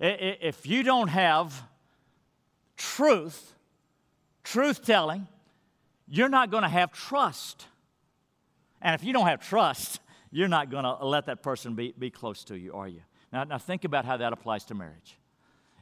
it. 0.00 0.38
If 0.40 0.66
you 0.66 0.82
don't 0.82 1.08
have 1.08 1.62
truth, 2.78 3.54
truth 4.42 4.84
telling, 4.84 5.28
you're 6.08 6.30
not 6.30 6.50
going 6.50 6.62
to 6.62 6.68
have 6.68 6.92
trust. 6.92 7.66
And 8.82 8.94
if 8.94 9.04
you 9.04 9.12
don't 9.12 9.26
have 9.26 9.40
trust, 9.40 10.00
you're 10.30 10.48
not 10.48 10.70
going 10.70 10.84
to 10.84 11.04
let 11.04 11.26
that 11.26 11.42
person 11.42 11.74
be, 11.74 11.94
be 11.96 12.10
close 12.10 12.44
to 12.44 12.58
you, 12.58 12.74
are 12.74 12.88
you? 12.88 13.02
Now, 13.32 13.44
now, 13.44 13.58
think 13.58 13.84
about 13.84 14.04
how 14.04 14.18
that 14.18 14.32
applies 14.32 14.64
to 14.66 14.74
marriage. 14.74 15.18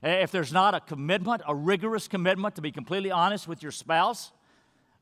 If 0.03 0.31
there's 0.31 0.53
not 0.53 0.75
a 0.75 0.81
commitment, 0.81 1.43
a 1.49 1.55
rigorous 1.55 2.07
commitment 2.07 2.55
to 2.57 2.63
be 2.63 2.71
completely 2.71 3.11
honest 3.11 3.49
with 3.49 3.63
your 3.63 3.73
spouse, 3.73 4.31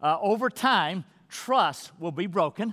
uh, 0.00 0.16
over 0.20 0.48
time, 0.48 1.04
trust 1.28 1.92
will 2.00 2.12
be 2.12 2.26
broken. 2.26 2.72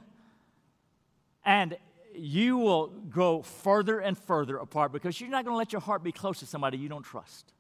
And 1.44 1.78
you 2.16 2.58
will 2.58 2.88
grow 2.88 3.42
further 3.42 4.00
and 4.00 4.18
further 4.18 4.58
apart 4.58 4.92
because 4.92 5.20
you're 5.20 5.30
not 5.30 5.44
going 5.44 5.54
to 5.54 5.58
let 5.58 5.74
your 5.74 5.82
heart 5.82 6.04
be 6.04 6.12
close 6.12 6.40
to 6.40 6.46
somebody 6.46 6.78
you 6.78 6.88
don't 6.88 7.04
trust. 7.04 7.52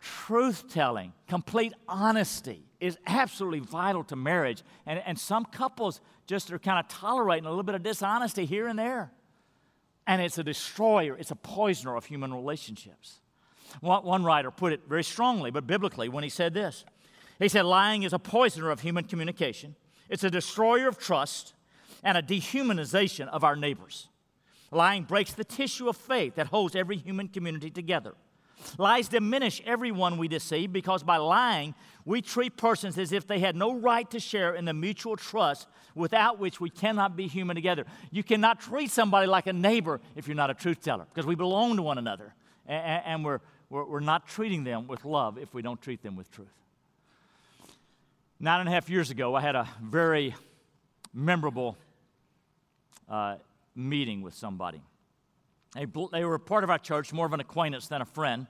Truth 0.00 0.72
telling, 0.72 1.12
complete 1.28 1.74
honesty 1.86 2.64
is 2.82 2.98
absolutely 3.06 3.60
vital 3.60 4.02
to 4.04 4.16
marriage. 4.16 4.62
And, 4.86 5.00
and 5.06 5.18
some 5.18 5.44
couples 5.44 6.00
just 6.26 6.52
are 6.52 6.58
kind 6.58 6.78
of 6.78 6.88
tolerating 6.88 7.46
a 7.46 7.48
little 7.48 7.62
bit 7.62 7.74
of 7.74 7.82
dishonesty 7.82 8.44
here 8.44 8.66
and 8.66 8.78
there. 8.78 9.12
And 10.06 10.20
it's 10.20 10.36
a 10.36 10.44
destroyer, 10.44 11.16
it's 11.16 11.30
a 11.30 11.36
poisoner 11.36 11.96
of 11.96 12.04
human 12.06 12.34
relationships. 12.34 13.20
One, 13.80 14.04
one 14.04 14.24
writer 14.24 14.50
put 14.50 14.72
it 14.72 14.80
very 14.88 15.04
strongly, 15.04 15.50
but 15.50 15.66
biblically, 15.66 16.08
when 16.08 16.24
he 16.24 16.30
said 16.30 16.54
this 16.54 16.84
He 17.38 17.48
said, 17.48 17.64
Lying 17.64 18.02
is 18.02 18.12
a 18.12 18.18
poisoner 18.18 18.70
of 18.70 18.80
human 18.80 19.04
communication, 19.04 19.76
it's 20.10 20.24
a 20.24 20.30
destroyer 20.30 20.88
of 20.88 20.98
trust 20.98 21.54
and 22.02 22.18
a 22.18 22.22
dehumanization 22.22 23.28
of 23.28 23.44
our 23.44 23.54
neighbors. 23.54 24.08
Lying 24.72 25.04
breaks 25.04 25.34
the 25.34 25.44
tissue 25.44 25.88
of 25.88 25.96
faith 25.96 26.34
that 26.34 26.48
holds 26.48 26.74
every 26.74 26.96
human 26.96 27.28
community 27.28 27.70
together. 27.70 28.14
Lies 28.78 29.08
diminish 29.08 29.60
everyone 29.64 30.18
we 30.18 30.28
deceive 30.28 30.72
because 30.72 31.02
by 31.02 31.16
lying, 31.16 31.74
we 32.04 32.20
treat 32.20 32.56
persons 32.56 32.98
as 32.98 33.12
if 33.12 33.26
they 33.26 33.38
had 33.38 33.54
no 33.54 33.74
right 33.74 34.10
to 34.10 34.18
share 34.18 34.54
in 34.54 34.64
the 34.64 34.72
mutual 34.72 35.16
trust 35.16 35.68
without 35.94 36.38
which 36.38 36.60
we 36.60 36.68
cannot 36.68 37.16
be 37.16 37.28
human 37.28 37.54
together. 37.54 37.84
You 38.10 38.22
cannot 38.22 38.60
treat 38.60 38.90
somebody 38.90 39.26
like 39.26 39.46
a 39.46 39.52
neighbor 39.52 40.00
if 40.16 40.26
you're 40.26 40.36
not 40.36 40.50
a 40.50 40.54
truth 40.54 40.82
teller 40.82 41.06
because 41.12 41.26
we 41.26 41.34
belong 41.34 41.76
to 41.76 41.82
one 41.82 41.98
another. 41.98 42.34
And 42.66 43.24
we're, 43.24 43.40
we're, 43.68 44.00
not 44.00 44.26
treating 44.26 44.64
them 44.64 44.86
with 44.86 45.04
love 45.04 45.36
if 45.36 45.52
we 45.52 45.62
don't 45.62 45.80
treat 45.82 46.02
them 46.02 46.16
with 46.16 46.30
truth. 46.30 46.46
Nine 48.38 48.60
and 48.60 48.68
a 48.68 48.72
half 48.72 48.88
years 48.88 49.10
ago, 49.10 49.34
I 49.34 49.40
had 49.40 49.56
a 49.56 49.68
very 49.82 50.34
memorable 51.12 51.76
uh, 53.08 53.36
meeting 53.74 54.22
with 54.22 54.34
somebody. 54.34 54.80
They, 55.74 55.86
they 56.12 56.24
were 56.24 56.38
part 56.38 56.64
of 56.64 56.70
our 56.70 56.78
church, 56.78 57.12
more 57.12 57.26
of 57.26 57.32
an 57.32 57.40
acquaintance 57.40 57.88
than 57.88 58.00
a 58.00 58.04
friend. 58.04 58.46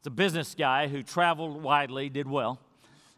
It's 0.00 0.06
a 0.06 0.10
business 0.10 0.54
guy 0.54 0.88
who 0.88 1.02
traveled 1.02 1.62
widely, 1.62 2.08
did 2.08 2.26
well. 2.26 2.58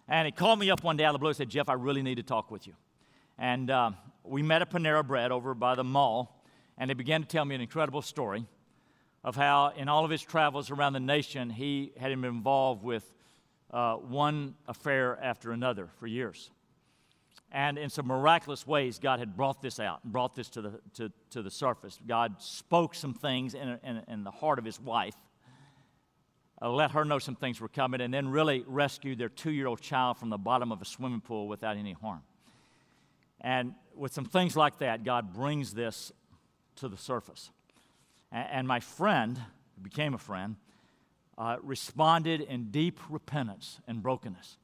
And 0.09 0.27
he 0.27 0.33
called 0.33 0.59
me 0.59 0.69
up 0.69 0.83
one 0.83 0.97
day 0.97 1.05
out 1.05 1.11
of 1.11 1.13
the 1.13 1.19
blue 1.21 1.29
and 1.29 1.37
said, 1.37 1.49
Jeff, 1.49 1.69
I 1.69 1.75
really 1.75 2.03
need 2.03 2.17
to 2.17 2.25
talk 2.25 2.51
with 2.51 2.67
you. 2.67 2.73
And 3.39 3.71
uh, 3.71 3.93
we 4.25 4.43
met 4.43 4.63
at 4.63 4.71
Panera 4.73 5.07
Bread 5.07 5.31
over 5.31 5.55
by 5.55 5.77
the 5.77 5.85
mall, 5.85 6.45
and 6.77 6.91
he 6.91 6.95
began 6.95 7.23
to 7.23 7.29
tell 7.29 7.45
me 7.45 7.55
an 7.55 7.61
incredible 7.61 8.03
story 8.03 8.45
of 9.23 9.37
how, 9.37 9.73
in 9.77 9.89
all 9.89 10.05
of 10.05 10.11
his 10.11 10.23
travels 10.23 10.73
around 10.73 10.95
the 10.95 10.99
nation, 10.99 11.51
he 11.51 11.93
had 12.01 12.09
been 12.21 12.25
involved 12.25 12.83
with 12.83 13.15
uh, 13.71 13.95
one 13.95 14.57
affair 14.67 15.17
after 15.23 15.53
another 15.53 15.89
for 16.01 16.09
years. 16.09 16.51
And 17.53 17.79
in 17.79 17.91
some 17.91 18.09
miraculous 18.09 18.67
ways, 18.67 18.99
God 18.99 19.21
had 19.21 19.37
brought 19.37 19.63
this 19.63 19.79
out, 19.79 20.03
brought 20.03 20.35
this 20.35 20.49
to 20.49 20.63
the, 20.63 20.81
to, 20.95 21.13
to 21.31 21.43
the 21.43 21.51
surface. 21.53 22.01
God 22.09 22.43
spoke 22.43 22.97
some 22.97 23.15
things 23.15 23.55
in, 23.55 23.79
in, 23.85 24.03
in 24.09 24.25
the 24.25 24.33
heart 24.33 24.59
of 24.59 24.65
his 24.65 24.81
wife, 24.81 25.15
uh, 26.63 26.71
let 26.71 26.93
her 26.93 27.05
know 27.05 27.19
some 27.19 27.35
things 27.35 27.61
were 27.61 27.69
coming, 27.69 28.01
and 28.01 28.15
then 28.15 28.29
really 28.29 28.63
rescue 28.67 29.17
their 29.17 29.29
two 29.29 29.51
year 29.51 29.67
old 29.67 29.81
child 29.81 30.17
from 30.17 30.31
the 30.31 30.39
bottom 30.39 30.71
of 30.71 30.81
a 30.81 30.85
swimming 30.85 31.21
pool 31.21 31.49
without 31.49 31.77
any 31.77 31.93
harm. 31.93 32.23
And 33.41 33.75
with 33.97 34.13
some 34.13 34.25
things 34.25 34.57
like 34.57 34.79
that, 34.79 35.03
God 35.03 35.35
brings 35.35 35.75
this 35.75 36.13
to 36.77 36.89
the 36.89 36.97
surface. 36.97 37.51
And, 38.31 38.49
and 38.53 38.69
my 38.69 38.79
friend, 38.79 39.37
who 39.37 39.83
became 39.83 40.15
a 40.15 40.19
friend, 40.19 40.57
uh, 41.37 41.57
responded 41.63 42.41
in 42.41 42.71
deep 42.71 43.01
repentance 43.11 43.81
and 43.89 44.03
brokenness. 44.03 44.59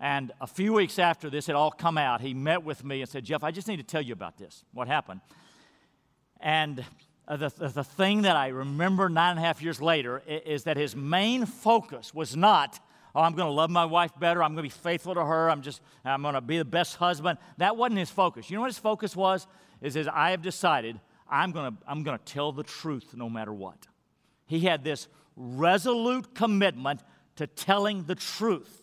And 0.00 0.32
a 0.40 0.46
few 0.46 0.72
weeks 0.72 0.98
after 0.98 1.30
this 1.30 1.46
had 1.46 1.56
all 1.56 1.70
come 1.70 1.96
out, 1.96 2.20
he 2.20 2.34
met 2.34 2.64
with 2.64 2.84
me 2.84 3.00
and 3.00 3.08
said, 3.08 3.24
Jeff, 3.24 3.44
I 3.44 3.50
just 3.50 3.68
need 3.68 3.76
to 3.76 3.82
tell 3.82 4.02
you 4.02 4.12
about 4.12 4.36
this, 4.36 4.64
what 4.72 4.88
happened. 4.88 5.20
And 6.40 6.84
uh, 7.28 7.36
the, 7.36 7.48
the, 7.48 7.84
thing 7.84 8.22
that 8.22 8.36
I 8.36 8.48
remember 8.48 9.08
nine 9.08 9.32
and 9.32 9.40
a 9.40 9.42
half 9.42 9.60
years 9.60 9.82
later 9.82 10.22
is, 10.26 10.42
is 10.46 10.64
that 10.64 10.76
his 10.76 10.94
main 10.94 11.44
focus 11.44 12.14
was 12.14 12.36
not, 12.36 12.78
oh, 13.14 13.20
I'm 13.20 13.34
going 13.34 13.48
to 13.48 13.52
love 13.52 13.68
my 13.68 13.84
wife 13.84 14.12
better, 14.18 14.42
I'm 14.42 14.54
going 14.54 14.68
to 14.68 14.74
be 14.74 14.80
faithful 14.80 15.14
to 15.14 15.24
her, 15.24 15.50
I'm 15.50 15.62
just, 15.62 15.80
I'm 16.04 16.22
going 16.22 16.34
to 16.34 16.40
be 16.40 16.58
the 16.58 16.64
best 16.64 16.96
husband. 16.96 17.38
That 17.58 17.76
wasn't 17.76 17.98
his 17.98 18.10
focus. 18.10 18.48
You 18.48 18.56
know 18.56 18.60
what 18.60 18.70
his 18.70 18.78
focus 18.78 19.16
was? 19.16 19.46
Is, 19.80 19.96
is 19.96 20.08
I 20.08 20.30
have 20.30 20.42
decided 20.42 21.00
I'm 21.28 21.50
going 21.50 21.72
to, 21.72 21.78
I'm 21.88 22.04
going 22.04 22.16
to 22.16 22.24
tell 22.24 22.52
the 22.52 22.62
truth 22.62 23.14
no 23.14 23.28
matter 23.28 23.52
what. 23.52 23.88
He 24.46 24.60
had 24.60 24.84
this 24.84 25.08
resolute 25.34 26.34
commitment 26.34 27.00
to 27.36 27.46
telling 27.46 28.04
the 28.04 28.14
truth. 28.14 28.82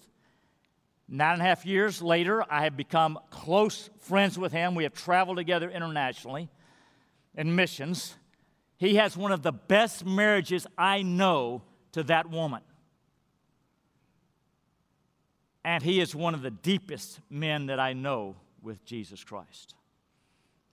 Nine 1.07 1.33
and 1.33 1.41
a 1.41 1.45
half 1.45 1.65
years 1.65 2.01
later, 2.01 2.43
I 2.49 2.63
have 2.63 2.75
become 2.75 3.19
close 3.29 3.89
friends 3.99 4.37
with 4.37 4.51
him. 4.51 4.75
We 4.75 4.83
have 4.83 4.93
traveled 4.93 5.37
together 5.37 5.69
internationally 5.69 6.49
in 7.35 7.55
missions. 7.55 8.15
He 8.83 8.95
has 8.95 9.15
one 9.15 9.31
of 9.31 9.43
the 9.43 9.53
best 9.53 10.05
marriages 10.05 10.67
I 10.77 11.03
know 11.03 11.61
to 11.93 12.03
that 12.03 12.29
woman. 12.29 12.59
And 15.63 15.81
he 15.81 16.01
is 16.01 16.13
one 16.13 16.33
of 16.33 16.41
the 16.41 16.51
deepest 16.51 17.21
men 17.29 17.67
that 17.67 17.79
I 17.79 17.93
know 17.93 18.35
with 18.61 18.83
Jesus 18.83 19.23
Christ. 19.23 19.73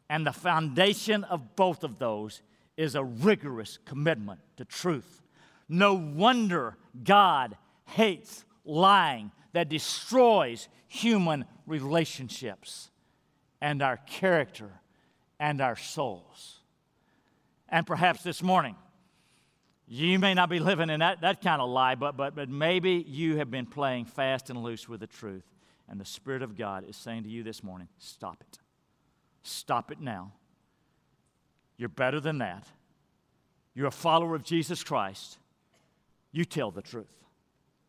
And 0.08 0.26
the 0.26 0.32
foundation 0.32 1.22
of 1.22 1.54
both 1.54 1.84
of 1.84 2.00
those 2.00 2.42
is 2.76 2.96
a 2.96 3.04
rigorous 3.04 3.78
commitment 3.84 4.40
to 4.56 4.64
truth. 4.64 5.22
No 5.68 5.94
wonder 5.94 6.76
God 7.04 7.56
hates 7.84 8.44
lying 8.64 9.30
that 9.52 9.68
destroys 9.68 10.66
human 10.88 11.44
relationships 11.64 12.90
and 13.60 13.80
our 13.80 13.98
character 13.98 14.80
and 15.38 15.60
our 15.60 15.76
souls. 15.76 16.59
And 17.70 17.86
perhaps 17.86 18.22
this 18.22 18.42
morning, 18.42 18.76
you 19.86 20.18
may 20.18 20.34
not 20.34 20.50
be 20.50 20.58
living 20.58 20.90
in 20.90 21.00
that, 21.00 21.20
that 21.22 21.40
kind 21.40 21.62
of 21.62 21.70
lie, 21.70 21.94
but, 21.94 22.16
but, 22.16 22.34
but 22.34 22.48
maybe 22.48 23.04
you 23.08 23.36
have 23.36 23.50
been 23.50 23.66
playing 23.66 24.04
fast 24.04 24.50
and 24.50 24.62
loose 24.62 24.88
with 24.88 25.00
the 25.00 25.06
truth. 25.06 25.44
And 25.88 26.00
the 26.00 26.04
Spirit 26.04 26.42
of 26.42 26.56
God 26.56 26.88
is 26.88 26.96
saying 26.96 27.24
to 27.24 27.28
you 27.28 27.42
this 27.42 27.62
morning 27.62 27.88
stop 27.98 28.40
it. 28.40 28.58
Stop 29.42 29.90
it 29.90 30.00
now. 30.00 30.32
You're 31.76 31.88
better 31.88 32.20
than 32.20 32.38
that. 32.38 32.66
You're 33.74 33.86
a 33.86 33.92
follower 33.92 34.34
of 34.34 34.44
Jesus 34.44 34.84
Christ. 34.84 35.38
You 36.32 36.44
tell 36.44 36.70
the 36.70 36.82
truth. 36.82 37.16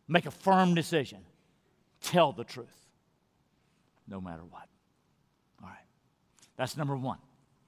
Make 0.07 0.25
a 0.25 0.31
firm 0.31 0.73
decision 0.73 1.19
tell 2.01 2.31
the 2.31 2.43
truth 2.43 2.87
no 4.07 4.19
matter 4.19 4.43
what. 4.49 4.67
All 5.61 5.69
right. 5.69 5.77
That's 6.57 6.75
number 6.75 6.95
one. 6.95 7.19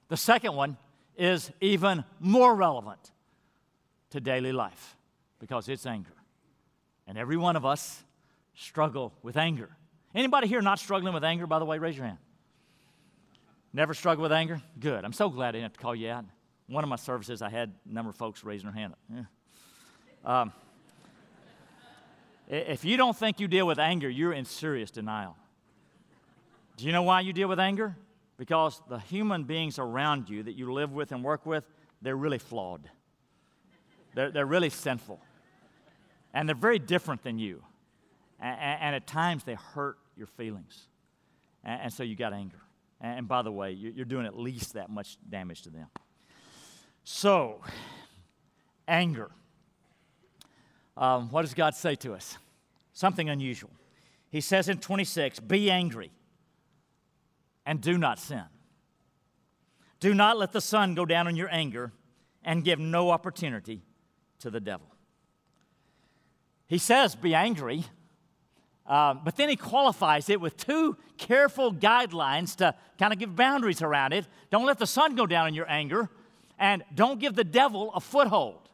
The 0.08 0.16
second 0.16 0.54
one 0.54 0.76
is 1.16 1.50
even 1.60 2.04
more 2.20 2.54
relevant 2.54 3.12
to 4.10 4.20
daily 4.20 4.52
life 4.52 4.96
because 5.38 5.68
it's 5.68 5.86
anger. 5.86 6.14
And 7.06 7.18
every 7.18 7.36
one 7.36 7.56
of 7.56 7.64
us 7.64 8.02
struggle 8.54 9.12
with 9.22 9.36
anger. 9.36 9.70
Anybody 10.14 10.46
here 10.46 10.62
not 10.62 10.78
struggling 10.78 11.12
with 11.12 11.24
anger, 11.24 11.46
by 11.46 11.58
the 11.58 11.64
way, 11.64 11.78
raise 11.78 11.96
your 11.96 12.06
hand. 12.06 12.18
Never 13.72 13.94
struggle 13.94 14.22
with 14.22 14.32
anger? 14.32 14.62
Good. 14.78 15.04
I'm 15.04 15.12
so 15.12 15.28
glad 15.28 15.48
I 15.48 15.52
didn't 15.52 15.64
have 15.64 15.72
to 15.74 15.80
call 15.80 15.94
you 15.94 16.10
out. 16.10 16.24
One 16.68 16.84
of 16.84 16.90
my 16.90 16.96
services, 16.96 17.42
I 17.42 17.50
had 17.50 17.72
a 17.88 17.92
number 17.92 18.10
of 18.10 18.16
folks 18.16 18.44
raising 18.44 18.70
their 18.70 18.74
hand. 18.74 18.94
Yeah. 19.12 19.22
Um, 20.24 20.52
If 22.48 22.84
you 22.84 22.96
don't 22.96 23.16
think 23.16 23.40
you 23.40 23.48
deal 23.48 23.66
with 23.66 23.78
anger, 23.78 24.08
you're 24.08 24.32
in 24.32 24.44
serious 24.44 24.90
denial. 24.90 25.36
Do 26.76 26.84
you 26.86 26.92
know 26.92 27.02
why 27.02 27.20
you 27.20 27.32
deal 27.32 27.48
with 27.48 27.58
anger? 27.58 27.96
Because 28.36 28.82
the 28.88 28.98
human 28.98 29.44
beings 29.44 29.78
around 29.78 30.28
you 30.28 30.42
that 30.42 30.52
you 30.52 30.72
live 30.72 30.92
with 30.92 31.12
and 31.12 31.22
work 31.22 31.46
with, 31.46 31.64
they're 32.02 32.16
really 32.16 32.38
flawed. 32.38 32.88
They're, 34.14 34.30
they're 34.30 34.46
really 34.46 34.70
sinful. 34.70 35.20
And 36.32 36.48
they're 36.48 36.56
very 36.56 36.78
different 36.78 37.22
than 37.22 37.38
you. 37.38 37.62
And, 38.40 38.58
and 38.58 38.96
at 38.96 39.06
times 39.06 39.44
they 39.44 39.54
hurt 39.54 39.98
your 40.16 40.26
feelings. 40.26 40.88
And, 41.62 41.82
and 41.82 41.92
so 41.92 42.02
you 42.02 42.16
got 42.16 42.32
anger. 42.32 42.60
And 43.00 43.28
by 43.28 43.42
the 43.42 43.52
way, 43.52 43.72
you're 43.72 44.04
doing 44.04 44.26
at 44.26 44.38
least 44.38 44.74
that 44.74 44.88
much 44.88 45.18
damage 45.28 45.62
to 45.62 45.70
them. 45.70 45.88
So, 47.02 47.60
anger. 48.88 49.30
Um, 50.96 51.28
what 51.30 51.42
does 51.42 51.54
God 51.54 51.74
say 51.74 51.96
to 51.96 52.14
us? 52.14 52.38
Something 52.92 53.28
unusual. 53.28 53.70
He 54.30 54.40
says 54.40 54.68
in 54.68 54.78
26, 54.78 55.40
Be 55.40 55.70
angry 55.70 56.10
and 57.66 57.80
do 57.80 57.98
not 57.98 58.18
sin. 58.18 58.44
Do 60.00 60.14
not 60.14 60.36
let 60.36 60.52
the 60.52 60.60
sun 60.60 60.94
go 60.94 61.04
down 61.04 61.28
in 61.28 61.36
your 61.36 61.48
anger 61.50 61.92
and 62.42 62.62
give 62.62 62.78
no 62.78 63.10
opportunity 63.10 63.82
to 64.40 64.50
the 64.50 64.60
devil. 64.60 64.86
He 66.66 66.78
says, 66.78 67.14
Be 67.14 67.34
angry, 67.34 67.84
uh, 68.86 69.14
but 69.14 69.36
then 69.36 69.48
he 69.48 69.56
qualifies 69.56 70.28
it 70.28 70.40
with 70.40 70.56
two 70.56 70.96
careful 71.16 71.72
guidelines 71.72 72.56
to 72.56 72.74
kind 72.98 73.12
of 73.12 73.18
give 73.18 73.34
boundaries 73.34 73.80
around 73.80 74.12
it. 74.12 74.26
Don't 74.50 74.66
let 74.66 74.78
the 74.78 74.86
sun 74.86 75.14
go 75.14 75.26
down 75.26 75.48
in 75.48 75.54
your 75.54 75.70
anger, 75.70 76.10
and 76.58 76.84
don't 76.94 77.18
give 77.18 77.34
the 77.34 77.44
devil 77.44 77.92
a 77.94 78.00
foothold. 78.00 78.68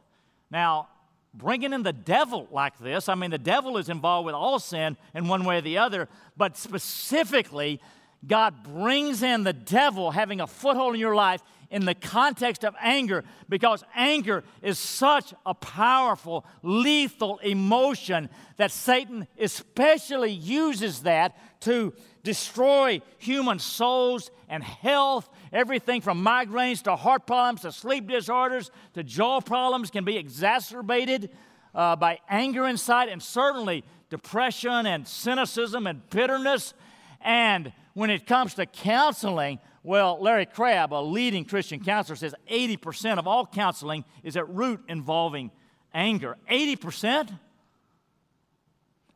Now, 0.49 0.89
bringing 1.33 1.71
in 1.71 1.83
the 1.83 1.93
devil 1.93 2.47
like 2.51 2.77
this, 2.77 3.07
I 3.07 3.15
mean, 3.15 3.31
the 3.31 3.37
devil 3.37 3.77
is 3.77 3.87
involved 3.87 4.25
with 4.25 4.35
all 4.35 4.59
sin 4.59 4.97
in 5.15 5.27
one 5.27 5.45
way 5.45 5.59
or 5.59 5.61
the 5.61 5.77
other, 5.77 6.09
but 6.35 6.57
specifically, 6.57 7.79
God 8.25 8.63
brings 8.63 9.23
in 9.23 9.43
the 9.43 9.53
devil 9.53 10.11
having 10.11 10.41
a 10.41 10.47
foothold 10.47 10.93
in 10.93 10.99
your 10.99 11.15
life 11.15 11.41
in 11.71 11.85
the 11.85 11.95
context 11.95 12.63
of 12.63 12.75
anger 12.81 13.23
because 13.49 13.83
anger 13.95 14.43
is 14.61 14.77
such 14.77 15.33
a 15.45 15.53
powerful, 15.53 16.45
lethal 16.61 17.39
emotion 17.39 18.29
that 18.57 18.71
Satan 18.71 19.25
especially 19.39 20.31
uses 20.31 21.03
that 21.03 21.35
to 21.61 21.93
destroy 22.23 23.01
human 23.17 23.57
souls 23.57 24.29
and 24.49 24.63
health. 24.63 25.29
Everything 25.51 26.01
from 26.01 26.23
migraines 26.23 26.83
to 26.83 26.95
heart 26.95 27.25
problems 27.25 27.61
to 27.61 27.71
sleep 27.71 28.07
disorders 28.07 28.69
to 28.93 29.03
jaw 29.03 29.39
problems 29.39 29.89
can 29.89 30.03
be 30.03 30.17
exacerbated 30.17 31.29
uh, 31.73 31.95
by 31.95 32.19
anger 32.29 32.67
inside, 32.67 33.07
and 33.07 33.23
certainly 33.23 33.83
depression 34.09 34.85
and 34.85 35.07
cynicism 35.07 35.87
and 35.87 36.07
bitterness. 36.09 36.73
And 37.21 37.71
when 37.93 38.09
it 38.09 38.25
comes 38.25 38.53
to 38.55 38.65
counseling, 38.65 39.59
well, 39.83 40.17
Larry 40.21 40.45
Crabb, 40.45 40.93
a 40.93 41.01
leading 41.01 41.45
Christian 41.45 41.83
counselor, 41.83 42.15
says 42.15 42.35
80% 42.49 43.17
of 43.17 43.27
all 43.27 43.45
counseling 43.45 44.05
is 44.23 44.37
at 44.37 44.47
root 44.49 44.81
involving 44.87 45.51
anger. 45.93 46.37
80%? 46.49 47.37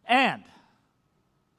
And 0.08 0.44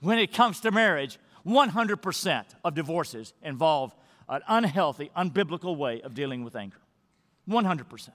when 0.01 0.19
it 0.19 0.33
comes 0.33 0.61
to 0.61 0.71
marriage, 0.71 1.19
100% 1.47 2.45
of 2.65 2.75
divorces 2.75 3.33
involve 3.43 3.95
an 4.29 4.43
unhealthy, 4.49 5.11
unbiblical 5.17 5.77
way 5.77 6.01
of 6.03 6.15
dealing 6.15 6.45
with 6.45 6.57
anger. 6.57 6.81
100%. 7.49 8.11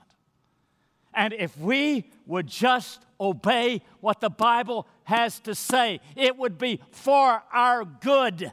And 1.13 1.33
if 1.33 1.57
we 1.57 2.09
would 2.25 2.47
just 2.47 3.05
obey 3.19 3.81
what 3.99 4.19
the 4.21 4.29
Bible 4.29 4.87
has 5.03 5.39
to 5.41 5.55
say, 5.55 5.99
it 6.15 6.37
would 6.37 6.57
be 6.57 6.79
for 6.91 7.43
our 7.51 7.83
good 7.83 8.51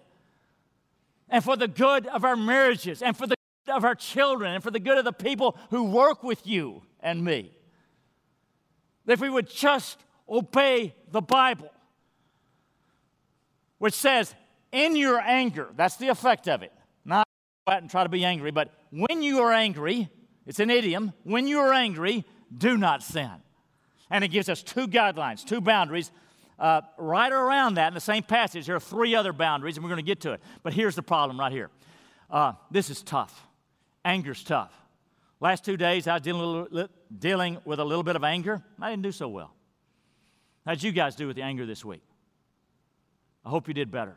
and 1.30 1.44
for 1.44 1.56
the 1.56 1.68
good 1.68 2.06
of 2.06 2.24
our 2.24 2.36
marriages 2.36 3.02
and 3.02 3.16
for 3.16 3.26
the 3.26 3.36
good 3.66 3.76
of 3.76 3.84
our 3.84 3.94
children 3.94 4.54
and 4.54 4.62
for 4.62 4.70
the 4.70 4.80
good 4.80 4.98
of 4.98 5.04
the 5.04 5.12
people 5.12 5.56
who 5.70 5.84
work 5.84 6.22
with 6.22 6.46
you 6.46 6.82
and 7.00 7.24
me. 7.24 7.52
If 9.06 9.20
we 9.20 9.30
would 9.30 9.48
just 9.48 9.98
obey 10.28 10.94
the 11.10 11.22
Bible, 11.22 11.70
which 13.78 13.94
says, 13.94 14.34
in 14.72 14.96
your 14.96 15.18
anger, 15.20 15.68
that's 15.76 15.96
the 15.96 16.08
effect 16.08 16.48
of 16.48 16.62
it. 16.62 16.72
Not 17.04 17.26
go 17.66 17.72
out 17.72 17.82
and 17.82 17.90
try 17.90 18.02
to 18.02 18.08
be 18.08 18.24
angry, 18.24 18.50
but 18.50 18.72
when 18.90 19.22
you 19.22 19.40
are 19.40 19.52
angry, 19.52 20.10
it's 20.46 20.60
an 20.60 20.70
idiom, 20.70 21.12
when 21.24 21.46
you 21.46 21.60
are 21.60 21.72
angry, 21.72 22.24
do 22.56 22.76
not 22.76 23.02
sin. 23.02 23.30
And 24.10 24.24
it 24.24 24.28
gives 24.28 24.48
us 24.48 24.62
two 24.62 24.88
guidelines, 24.88 25.44
two 25.44 25.60
boundaries 25.60 26.10
uh, 26.58 26.82
right 26.96 27.32
around 27.32 27.74
that 27.74 27.88
in 27.88 27.94
the 27.94 28.00
same 28.00 28.22
passage, 28.22 28.66
there 28.66 28.76
are 28.76 28.80
three 28.80 29.14
other 29.14 29.32
boundaries, 29.32 29.76
and 29.76 29.84
we're 29.84 29.90
going 29.90 30.04
to 30.04 30.06
get 30.06 30.20
to 30.20 30.32
it. 30.32 30.40
But 30.62 30.72
here's 30.72 30.96
the 30.96 31.02
problem 31.02 31.38
right 31.38 31.52
here. 31.52 31.70
Uh, 32.30 32.52
this 32.70 32.90
is 32.90 33.02
tough. 33.02 33.46
Anger's 34.04 34.42
tough. 34.42 34.72
Last 35.40 35.64
two 35.64 35.76
days, 35.76 36.08
I 36.08 36.14
was 36.14 36.22
dealing, 36.22 36.88
dealing 37.16 37.58
with 37.64 37.78
a 37.78 37.84
little 37.84 38.02
bit 38.02 38.16
of 38.16 38.24
anger. 38.24 38.62
I 38.80 38.90
didn't 38.90 39.02
do 39.02 39.12
so 39.12 39.28
well. 39.28 39.54
How 40.66 40.72
did 40.72 40.82
you 40.82 40.92
guys 40.92 41.14
do 41.14 41.26
with 41.26 41.36
the 41.36 41.42
anger 41.42 41.64
this 41.64 41.84
week? 41.84 42.02
I 43.44 43.50
hope 43.50 43.68
you 43.68 43.74
did 43.74 43.90
better. 43.90 44.16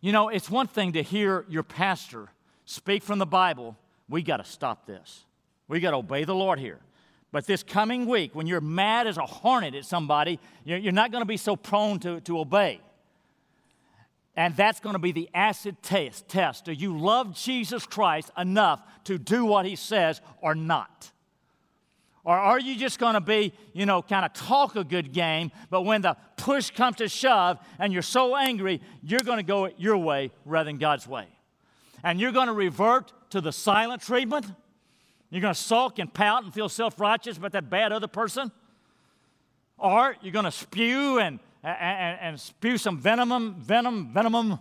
You 0.00 0.12
know, 0.12 0.30
it's 0.30 0.50
one 0.50 0.66
thing 0.66 0.94
to 0.94 1.02
hear 1.02 1.44
your 1.48 1.62
pastor 1.62 2.30
speak 2.64 3.02
from 3.02 3.18
the 3.18 3.26
Bible. 3.26 3.76
We 4.08 4.22
got 4.22 4.38
to 4.38 4.44
stop 4.44 4.86
this. 4.86 5.24
We 5.68 5.80
got 5.80 5.90
to 5.90 5.98
obey 5.98 6.24
the 6.24 6.34
Lord 6.34 6.58
here. 6.58 6.80
But 7.32 7.46
this 7.46 7.62
coming 7.62 8.06
week, 8.06 8.34
when 8.34 8.46
you're 8.46 8.60
mad 8.60 9.06
as 9.06 9.16
a 9.16 9.26
hornet 9.26 9.74
at 9.74 9.84
somebody, 9.84 10.40
you're 10.64 10.92
not 10.92 11.12
going 11.12 11.22
to 11.22 11.26
be 11.26 11.36
so 11.36 11.54
prone 11.54 12.00
to, 12.00 12.20
to 12.22 12.40
obey. 12.40 12.80
And 14.36 14.56
that's 14.56 14.80
going 14.80 14.94
to 14.94 15.00
be 15.00 15.12
the 15.12 15.28
acid 15.34 15.76
test, 15.82 16.28
test. 16.28 16.64
Do 16.64 16.72
you 16.72 16.98
love 16.98 17.34
Jesus 17.34 17.86
Christ 17.86 18.30
enough 18.38 18.80
to 19.04 19.18
do 19.18 19.44
what 19.44 19.66
he 19.66 19.76
says 19.76 20.20
or 20.40 20.54
not? 20.54 21.10
Or 22.24 22.36
are 22.36 22.60
you 22.60 22.76
just 22.76 22.98
going 22.98 23.14
to 23.14 23.20
be, 23.20 23.52
you 23.72 23.86
know, 23.86 24.02
kind 24.02 24.24
of 24.24 24.32
talk 24.32 24.76
a 24.76 24.84
good 24.84 25.12
game, 25.12 25.50
but 25.70 25.82
when 25.82 26.02
the 26.02 26.16
push 26.36 26.70
comes 26.70 26.96
to 26.96 27.08
shove 27.08 27.58
and 27.78 27.92
you're 27.92 28.02
so 28.02 28.36
angry, 28.36 28.80
you're 29.02 29.20
going 29.20 29.38
to 29.38 29.42
go 29.42 29.70
your 29.78 29.96
way 29.96 30.30
rather 30.44 30.68
than 30.68 30.78
God's 30.78 31.06
way? 31.06 31.26
And 32.04 32.20
you're 32.20 32.32
going 32.32 32.48
to 32.48 32.52
revert 32.52 33.12
to 33.30 33.40
the 33.40 33.52
silent 33.52 34.02
treatment? 34.02 34.46
You're 35.30 35.40
going 35.40 35.54
to 35.54 35.60
sulk 35.60 35.98
and 35.98 36.12
pout 36.12 36.44
and 36.44 36.52
feel 36.52 36.68
self 36.68 36.98
righteous 37.00 37.36
about 37.36 37.52
that 37.52 37.70
bad 37.70 37.92
other 37.92 38.08
person? 38.08 38.50
Or 39.78 40.16
you're 40.20 40.32
going 40.32 40.44
to 40.44 40.50
spew 40.50 41.18
and, 41.18 41.38
and, 41.62 42.18
and 42.20 42.40
spew 42.40 42.76
some 42.76 42.98
venom, 42.98 43.54
venom, 43.60 44.12
venom, 44.12 44.58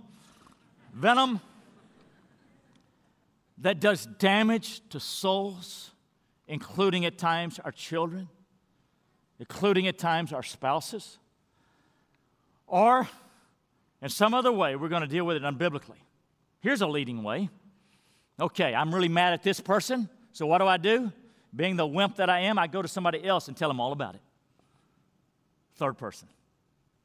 venom 0.93 1.41
that 3.58 3.79
does 3.79 4.05
damage 4.05 4.82
to 4.89 4.99
souls, 4.99 5.91
including 6.47 7.03
at 7.05 7.17
times 7.17 7.60
our 7.65 7.71
children, 7.71 8.29
including 9.39 9.88
at 9.88 9.97
times 9.97 10.32
our 10.32 10.43
spouses. 10.43 11.17
Or 12.67 13.10
in 14.01 14.10
some 14.10 14.34
other 14.34 14.51
way, 14.51 14.75
we're 14.75 14.88
going 14.88 15.01
to 15.01 15.08
deal 15.08 15.25
with 15.25 15.36
it 15.36 15.43
unbiblically. 15.43 15.97
Here's 16.62 16.82
a 16.82 16.88
leading 16.88 17.23
way. 17.23 17.49
Okay, 18.39 18.73
I'm 18.73 18.93
really 18.93 19.10
mad 19.10 19.34
at 19.34 19.43
this 19.43 19.60
person. 19.60 20.08
So 20.32 20.46
what 20.46 20.60
do 20.60 20.65
I 20.65 20.78
do? 20.78 21.12
Being 21.56 21.76
the 21.76 21.88
wimp 21.88 22.18
that 22.18 22.30
I 22.30 22.42
am, 22.42 22.60
I 22.60 22.68
go 22.68 22.82
to 22.82 22.88
somebody 22.88 23.26
else 23.26 23.48
and 23.48 23.58
tell 23.58 23.70
them 23.70 23.80
all 23.80 23.92
about 23.92 24.15
it. 24.15 24.22
Third 25.76 25.98
person. 25.98 26.28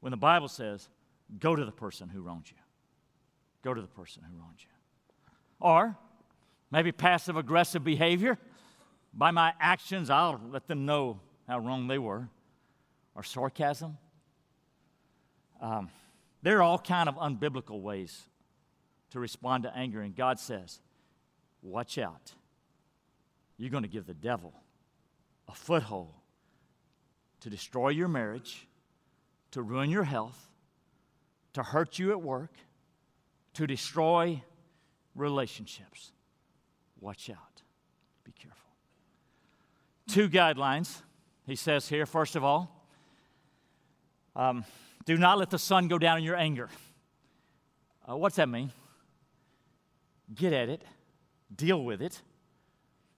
When 0.01 0.11
the 0.11 0.17
Bible 0.17 0.47
says, 0.47 0.87
go 1.39 1.55
to 1.55 1.65
the 1.65 1.71
person 1.71 2.09
who 2.09 2.21
wronged 2.21 2.45
you, 2.49 2.57
go 3.63 3.73
to 3.73 3.81
the 3.81 3.87
person 3.87 4.21
who 4.23 4.37
wronged 4.37 4.59
you. 4.59 4.67
Or 5.59 5.97
maybe 6.69 6.91
passive 6.91 7.37
aggressive 7.37 7.83
behavior. 7.83 8.37
By 9.13 9.31
my 9.31 9.53
actions, 9.59 10.09
I'll 10.09 10.39
let 10.51 10.67
them 10.67 10.85
know 10.85 11.19
how 11.47 11.59
wrong 11.59 11.87
they 11.87 11.97
were. 11.97 12.27
Or 13.15 13.23
sarcasm. 13.23 13.97
Um, 15.61 15.89
there 16.43 16.59
are 16.59 16.63
all 16.63 16.77
kind 16.77 17.09
of 17.09 17.15
unbiblical 17.15 17.81
ways 17.81 18.21
to 19.11 19.19
respond 19.19 19.63
to 19.63 19.75
anger, 19.75 20.01
and 20.01 20.15
God 20.15 20.39
says, 20.39 20.81
watch 21.63 21.97
out 21.97 22.33
you're 23.57 23.69
going 23.69 23.83
to 23.83 23.89
give 23.89 24.05
the 24.05 24.13
devil 24.13 24.53
a 25.47 25.53
foothold 25.53 26.13
to 27.41 27.49
destroy 27.49 27.89
your 27.89 28.07
marriage, 28.07 28.67
to 29.51 29.61
ruin 29.61 29.89
your 29.89 30.03
health, 30.03 30.49
to 31.53 31.63
hurt 31.63 31.99
you 31.99 32.11
at 32.11 32.21
work, 32.21 32.51
to 33.53 33.65
destroy 33.65 34.41
relationships. 35.15 36.11
Watch 36.99 37.29
out. 37.29 37.61
Be 38.23 38.31
careful. 38.31 38.59
Two 40.07 40.29
guidelines, 40.29 41.01
he 41.45 41.55
says 41.55 41.87
here. 41.87 42.05
First 42.05 42.35
of 42.35 42.43
all, 42.43 42.71
um, 44.35 44.65
do 45.05 45.17
not 45.17 45.37
let 45.37 45.49
the 45.49 45.59
sun 45.59 45.87
go 45.87 45.97
down 45.97 46.17
in 46.17 46.23
your 46.23 46.35
anger. 46.35 46.69
Uh, 48.09 48.17
what's 48.17 48.35
that 48.35 48.49
mean? 48.49 48.71
Get 50.33 50.51
at 50.51 50.67
it, 50.67 50.81
deal 51.55 51.83
with 51.83 52.01
it 52.01 52.21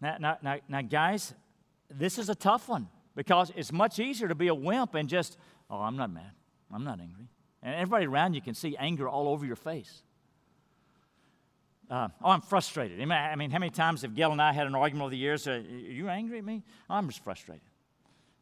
now, 0.01 0.17
now, 0.19 0.37
now, 0.41 0.57
now, 0.67 0.81
guys, 0.81 1.33
this 1.89 2.17
is 2.17 2.29
a 2.29 2.35
tough 2.35 2.69
one 2.69 2.87
because 3.15 3.51
it's 3.55 3.71
much 3.71 3.99
easier 3.99 4.27
to 4.27 4.35
be 4.35 4.47
a 4.47 4.55
wimp 4.55 4.95
and 4.95 5.09
just 5.09 5.37
Oh, 5.69 5.77
I'm 5.77 5.97
not 5.97 6.11
mad. 6.11 6.31
I'm 6.71 6.83
not 6.83 6.99
angry. 6.99 7.27
And 7.61 7.75
everybody 7.75 8.05
around 8.05 8.33
you 8.33 8.41
can 8.41 8.53
see 8.53 8.75
anger 8.77 9.07
all 9.07 9.27
over 9.27 9.45
your 9.45 9.55
face. 9.55 10.01
Uh, 11.89 12.09
oh, 12.21 12.29
I'm 12.29 12.41
frustrated. 12.41 12.99
I 12.99 13.35
mean, 13.35 13.49
how 13.49 13.59
many 13.59 13.69
times 13.69 14.01
have 14.01 14.13
Gail 14.13 14.31
and 14.31 14.41
I 14.41 14.51
had 14.51 14.67
an 14.67 14.75
argument 14.75 15.03
over 15.03 15.11
the 15.11 15.17
years? 15.17 15.47
Uh, 15.47 15.51
are 15.51 15.59
you 15.59 16.09
angry 16.09 16.39
at 16.39 16.45
me? 16.45 16.63
I'm 16.89 17.07
just 17.07 17.23
frustrated. 17.23 17.67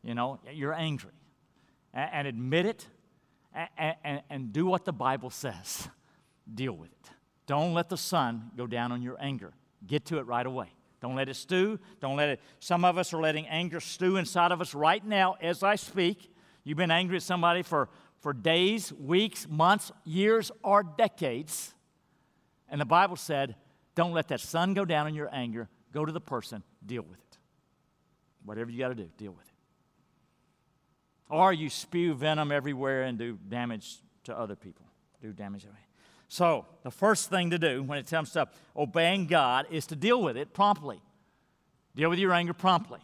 You 0.03 0.15
know, 0.15 0.39
you're 0.51 0.73
angry. 0.73 1.11
And, 1.93 2.09
and 2.13 2.27
admit 2.27 2.65
it 2.65 2.87
and, 3.77 3.95
and, 4.03 4.21
and 4.29 4.53
do 4.53 4.65
what 4.65 4.85
the 4.85 4.93
Bible 4.93 5.29
says. 5.29 5.87
Deal 6.51 6.73
with 6.73 6.91
it. 6.91 7.09
Don't 7.47 7.73
let 7.73 7.89
the 7.89 7.97
sun 7.97 8.51
go 8.57 8.65
down 8.65 8.91
on 8.91 9.01
your 9.03 9.17
anger. 9.19 9.53
Get 9.85 10.05
to 10.05 10.17
it 10.17 10.23
right 10.23 10.45
away. 10.45 10.69
Don't 11.05 11.15
let 11.15 11.29
it 11.29 11.35
stew. 11.35 11.77
Don't 12.01 12.15
let 12.15 12.29
it. 12.29 12.39
Some 12.59 12.83
of 12.83 12.97
us 12.97 13.13
are 13.13 13.21
letting 13.21 13.45
anger 13.45 13.79
stew 13.79 14.17
inside 14.17 14.51
of 14.51 14.59
us 14.59 14.73
right 14.73 15.05
now 15.05 15.35
as 15.39 15.61
I 15.61 15.75
speak. 15.75 16.33
You've 16.63 16.79
been 16.79 16.89
angry 16.89 17.17
at 17.17 17.21
somebody 17.21 17.61
for, 17.61 17.89
for 18.21 18.33
days, 18.33 18.91
weeks, 18.91 19.47
months, 19.47 19.91
years, 20.03 20.51
or 20.63 20.81
decades. 20.81 21.75
And 22.69 22.81
the 22.81 22.85
Bible 22.85 23.17
said, 23.17 23.53
don't 23.93 24.13
let 24.13 24.29
that 24.29 24.39
sun 24.39 24.73
go 24.73 24.83
down 24.83 25.05
in 25.05 25.13
your 25.13 25.29
anger. 25.31 25.69
Go 25.93 26.05
to 26.05 26.11
the 26.11 26.19
person, 26.19 26.63
deal 26.83 27.03
with 27.03 27.19
it. 27.19 27.37
Whatever 28.43 28.71
you 28.71 28.79
got 28.79 28.87
to 28.87 28.95
do, 28.95 29.07
deal 29.15 29.33
with 29.33 29.45
it. 29.45 29.53
Or 31.29 31.53
you 31.53 31.69
spew 31.69 32.15
venom 32.15 32.51
everywhere 32.51 33.03
and 33.03 33.15
do 33.19 33.37
damage 33.47 33.97
to 34.23 34.35
other 34.35 34.55
people. 34.55 34.87
Do 35.21 35.31
damage 35.33 35.65
away. 35.65 35.84
So, 36.27 36.65
the 36.83 36.91
first 36.91 37.29
thing 37.29 37.51
to 37.51 37.59
do 37.59 37.83
when 37.83 37.97
it 37.99 38.09
comes 38.09 38.31
to 38.31 38.47
obeying 38.75 39.27
God 39.27 39.67
is 39.69 39.85
to 39.87 39.95
deal 39.95 40.21
with 40.21 40.37
it 40.37 40.53
promptly. 40.53 41.01
Deal 41.95 42.09
with 42.09 42.19
your 42.19 42.33
anger 42.33 42.53
promptly. 42.53 42.99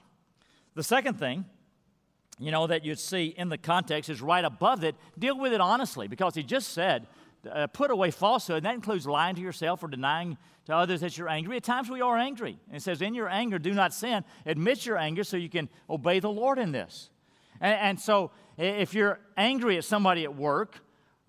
The 0.75 0.83
second 0.83 1.19
thing, 1.19 1.45
you 2.39 2.51
know, 2.51 2.67
that 2.67 2.83
you'd 2.83 2.99
see 2.99 3.27
in 3.37 3.49
the 3.49 3.57
context 3.57 4.09
is 4.09 4.21
right 4.21 4.43
above 4.43 4.83
it, 4.83 4.95
deal 5.17 5.37
with 5.37 5.53
it 5.53 5.61
honestly, 5.61 6.07
because 6.07 6.33
he 6.33 6.43
just 6.43 6.69
said, 6.69 7.07
uh, 7.49 7.67
put 7.67 7.91
away 7.91 8.11
falsehood, 8.11 8.57
and 8.57 8.65
that 8.65 8.75
includes 8.75 9.07
lying 9.07 9.35
to 9.35 9.41
yourself 9.41 9.83
or 9.83 9.87
denying 9.87 10.37
to 10.65 10.75
others 10.75 11.01
that 11.01 11.17
you're 11.17 11.29
angry. 11.29 11.57
At 11.57 11.63
times 11.63 11.89
we 11.89 12.01
are 12.01 12.17
angry. 12.17 12.57
And 12.67 12.77
it 12.77 12.81
says, 12.81 13.01
In 13.01 13.13
your 13.13 13.29
anger, 13.29 13.57
do 13.57 13.73
not 13.73 13.93
sin. 13.93 14.23
Admit 14.45 14.85
your 14.85 14.97
anger 14.97 15.23
so 15.23 15.37
you 15.37 15.49
can 15.49 15.69
obey 15.89 16.19
the 16.19 16.29
Lord 16.29 16.59
in 16.59 16.71
this. 16.71 17.09
And, 17.59 17.73
and 17.79 17.99
so 17.99 18.31
if 18.57 18.93
you're 18.93 19.19
angry 19.37 19.77
at 19.77 19.85
somebody 19.85 20.23
at 20.23 20.35
work, 20.35 20.79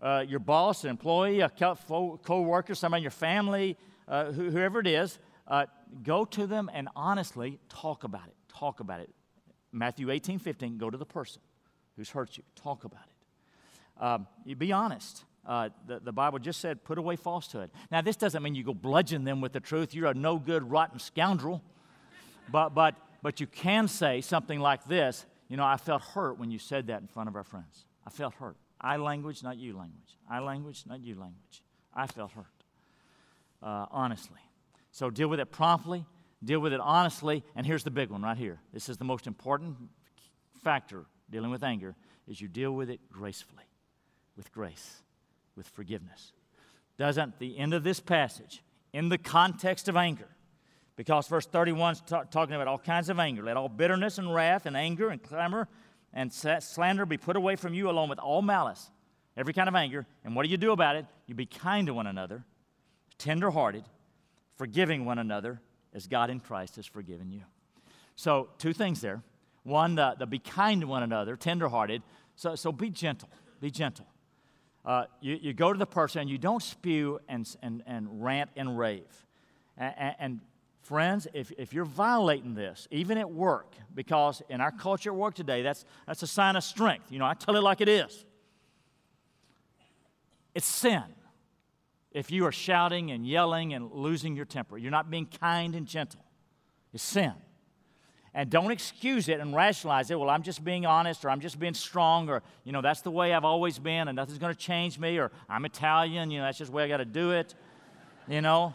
uh, 0.03 0.25
your 0.27 0.41
boss, 0.41 0.85
an 0.85 0.91
employee, 0.91 1.41
a 1.41 1.49
co 1.49 2.41
worker, 2.41 2.75
somebody 2.75 3.01
in 3.01 3.05
your 3.05 3.11
family, 3.11 3.77
uh, 4.09 4.33
whoever 4.33 4.81
it 4.81 4.87
is, 4.87 5.19
uh, 5.47 5.67
go 6.03 6.25
to 6.25 6.47
them 6.47 6.71
and 6.75 6.89
honestly 6.97 7.59
talk 7.69 8.05
about 8.05 8.27
it. 8.27 8.35
Talk 8.49 8.81
about 8.81 9.01
it. 9.01 9.11
Matthew 9.71 10.11
18, 10.11 10.39
15, 10.39 10.77
go 10.77 10.91
to 10.91 10.99
the 10.99 11.07
person 11.07 11.41
who's 11.97 12.11
hurt 12.11 12.37
you. 12.37 12.43
Talk 12.57 12.85
about 12.85 13.05
it. 13.07 14.03
Um, 14.03 14.27
you 14.45 14.57
be 14.57 14.73
honest. 14.73 15.25
Uh, 15.47 15.71
the, 15.87 15.99
the 15.99 16.13
Bible 16.13 16.39
just 16.39 16.61
said, 16.61 16.85
put 16.85 16.99
away 16.99 17.17
falsehood. 17.17 17.71
Now, 17.91 18.01
this 18.01 18.17
doesn't 18.17 18.43
mean 18.43 18.55
you 18.55 18.63
go 18.63 18.75
bludgeon 18.75 19.25
them 19.25 19.41
with 19.41 19.53
the 19.53 19.61
truth. 19.61 19.95
You're 19.95 20.11
a 20.11 20.15
no 20.15 20.39
good, 20.39 20.71
rotten 20.71 20.99
scoundrel. 20.99 21.63
But, 22.51 22.71
but, 22.71 22.95
but 23.23 23.41
you 23.41 23.47
can 23.47 23.89
say 23.89 24.21
something 24.21 24.61
like 24.61 24.85
this 24.85 25.27
You 25.49 25.57
know, 25.57 25.65
I 25.65 25.77
felt 25.77 26.03
hurt 26.03 26.39
when 26.39 26.51
you 26.51 26.59
said 26.59 26.89
that 26.89 27.01
in 27.01 27.09
front 27.09 27.29
of 27.29 27.37
our 27.37 27.45
friends. 27.45 27.87
I 28.07 28.11
felt 28.11 28.35
hurt. 28.35 28.57
I 28.83 28.97
language, 28.97 29.43
not 29.43 29.59
you 29.59 29.77
language. 29.77 30.19
I 30.29 30.41
language, 30.41 30.85
not 30.87 31.01
you 31.01 31.15
language. 31.15 31.63
I 31.95 32.07
felt 32.07 32.33
hurt, 32.33 32.47
uh, 33.63 33.87
honestly. 33.91 34.41
So 34.91 35.11
deal 35.11 35.29
with 35.29 35.41
it 35.41 35.51
promptly, 35.51 36.05
deal 36.43 36.61
with 36.61 36.73
it 36.73 36.81
honestly, 36.81 37.45
and 37.55 37.67
here's 37.67 37.85
the 37.85 37.91
big 37.91 38.11
one 38.11 38.23
right 38.23 38.37
here. 38.37 38.61
This 38.73 38.89
is 38.89 38.97
the 38.97 39.05
most 39.05 39.27
important 39.27 39.77
factor 40.63 41.05
dealing 41.31 41.51
with 41.51 41.63
anger 41.63 41.95
is 42.29 42.41
you 42.41 42.49
deal 42.49 42.73
with 42.73 42.91
it 42.91 43.01
gracefully, 43.11 43.65
with 44.37 44.53
grace 44.53 45.03
with 45.57 45.67
forgiveness. 45.69 46.33
Doesn't 46.99 47.39
the 47.39 47.59
end 47.59 47.75
of 47.75 47.85
this 47.85 48.01
passage, 48.01 48.63
in 48.93 49.09
the 49.09 49.19
context 49.19 49.89
of 49.89 49.97
anger, 49.97 50.29
because 50.97 51.27
verse 51.27 51.47
31 51.47 51.93
is 51.95 52.01
ta- 52.03 52.25
talking 52.25 52.55
about 52.55 52.69
all 52.69 52.79
kinds 52.79 53.09
of 53.09 53.19
anger. 53.19 53.43
Let 53.43 53.57
all 53.57 53.69
bitterness 53.69 54.19
and 54.19 54.33
wrath 54.33 54.67
and 54.67 54.77
anger 54.77 55.09
and 55.09 55.23
clamor 55.23 55.69
and 56.13 56.33
slander 56.33 57.07
be 57.07 57.17
put 57.17 57.37
away 57.37 57.57
from 57.57 57.75
you, 57.75 57.89
along 57.89 58.09
with 58.09 58.19
all 58.19 58.43
malice, 58.43 58.91
every 59.37 59.53
kind 59.53 59.69
of 59.69 59.75
anger. 59.75 60.07
And 60.25 60.37
what 60.37 60.45
do 60.45 60.51
you 60.51 60.57
do 60.57 60.73
about 60.73 60.97
it? 60.97 61.07
You 61.27 61.35
be 61.35 61.47
kind 61.47 61.87
to 61.87 61.95
one 61.95 62.07
another, 62.07 62.45
tenderhearted, 63.19 63.85
forgiving 64.57 65.05
one 65.05 65.19
another, 65.19 65.61
as 65.95 66.07
God 66.07 66.31
in 66.31 66.41
Christ 66.41 66.77
has 66.77 66.87
forgiven 66.87 67.31
you. 67.31 67.43
So, 68.17 68.51
two 68.59 68.73
things 68.73 69.01
there. 69.01 69.23
One, 69.63 69.95
the, 69.95 70.17
the 70.19 70.27
be 70.27 70.39
kind 70.39 70.81
to 70.81 70.87
one 70.87 71.03
another, 71.03 71.37
tenderhearted. 71.37 72.03
So, 72.37 72.55
so 72.57 72.73
be 72.73 72.91
gentle. 72.91 73.29
Be 73.61 73.71
gentle 73.71 74.07
uh, 74.85 75.05
you, 75.21 75.39
you 75.41 75.53
go 75.53 75.73
to 75.73 75.79
the 75.79 75.87
person 75.87 76.23
and 76.23 76.31
you 76.31 76.39
don't 76.39 76.63
spew 76.63 77.21
and, 77.29 77.49
and, 77.63 77.83
and 77.87 78.23
rant 78.23 78.51
and 78.57 78.79
rave. 78.79 79.27
And, 79.77 80.15
and 80.19 80.41
friends, 80.83 81.27
if, 81.33 81.53
if 81.57 81.73
you're 81.73 81.85
violating 81.85 82.55
this, 82.55 82.87
even 82.91 83.17
at 83.19 83.31
work, 83.31 83.75
because 83.95 84.43
in 84.49 84.61
our 84.61 84.73
culture 84.73 85.11
at 85.11 85.17
work 85.17 85.35
today, 85.35 85.63
that's, 85.63 85.85
that's 86.07 86.23
a 86.23 86.27
sign 86.27 86.57
of 86.57 86.65
strength. 86.65 87.11
You 87.11 87.19
know, 87.19 87.27
I 87.27 87.35
tell 87.35 87.57
it 87.57 87.63
like 87.63 87.81
it 87.81 87.89
is. 87.89 88.25
It's 90.55 90.67
sin 90.67 91.05
if 92.11 92.31
you 92.31 92.45
are 92.45 92.53
shouting 92.53 93.11
and 93.11 93.27
yelling 93.27 93.73
and 93.73 93.91
losing 93.91 94.37
your 94.37 94.45
temper. 94.45 94.77
You're 94.77 94.91
not 94.91 95.11
being 95.11 95.27
kind 95.27 95.75
and 95.75 95.87
gentle. 95.87 96.25
It's 96.93 97.03
sin. 97.03 97.33
And 98.35 98.51
don't 98.51 98.71
excuse 98.71 99.29
it 99.29 99.41
and 99.41 99.55
rationalize 99.55 100.11
it. 100.11 100.19
Well, 100.19 100.31
I'm 100.31 100.43
just 100.43 100.65
being 100.65 100.87
honest, 100.87 101.25
or 101.25 101.31
I'm 101.31 101.41
just 101.41 101.59
being 101.59 101.75
strong, 101.75 102.29
or, 102.29 102.43
you 102.65 102.73
know, 102.73 102.81
that's 102.81 103.03
the 103.03 103.11
way 103.11 103.33
I've 103.35 103.45
always 103.45 103.79
been, 103.79 104.09
and 104.09 104.17
nothing's 104.17 104.39
going 104.39 104.55
to 104.55 104.59
change 104.59 104.99
me, 104.99 105.19
or 105.19 105.31
I'm 105.49 105.65
Italian, 105.65 106.31
you 106.31 106.39
know, 106.39 106.45
that's 106.47 106.59
just 106.59 106.71
the 106.71 106.77
way 106.77 106.85
I 106.85 106.89
got 106.89 106.99
to 106.99 107.05
do 107.05 107.33
it. 107.33 107.55
You 108.29 108.41
know? 108.41 108.75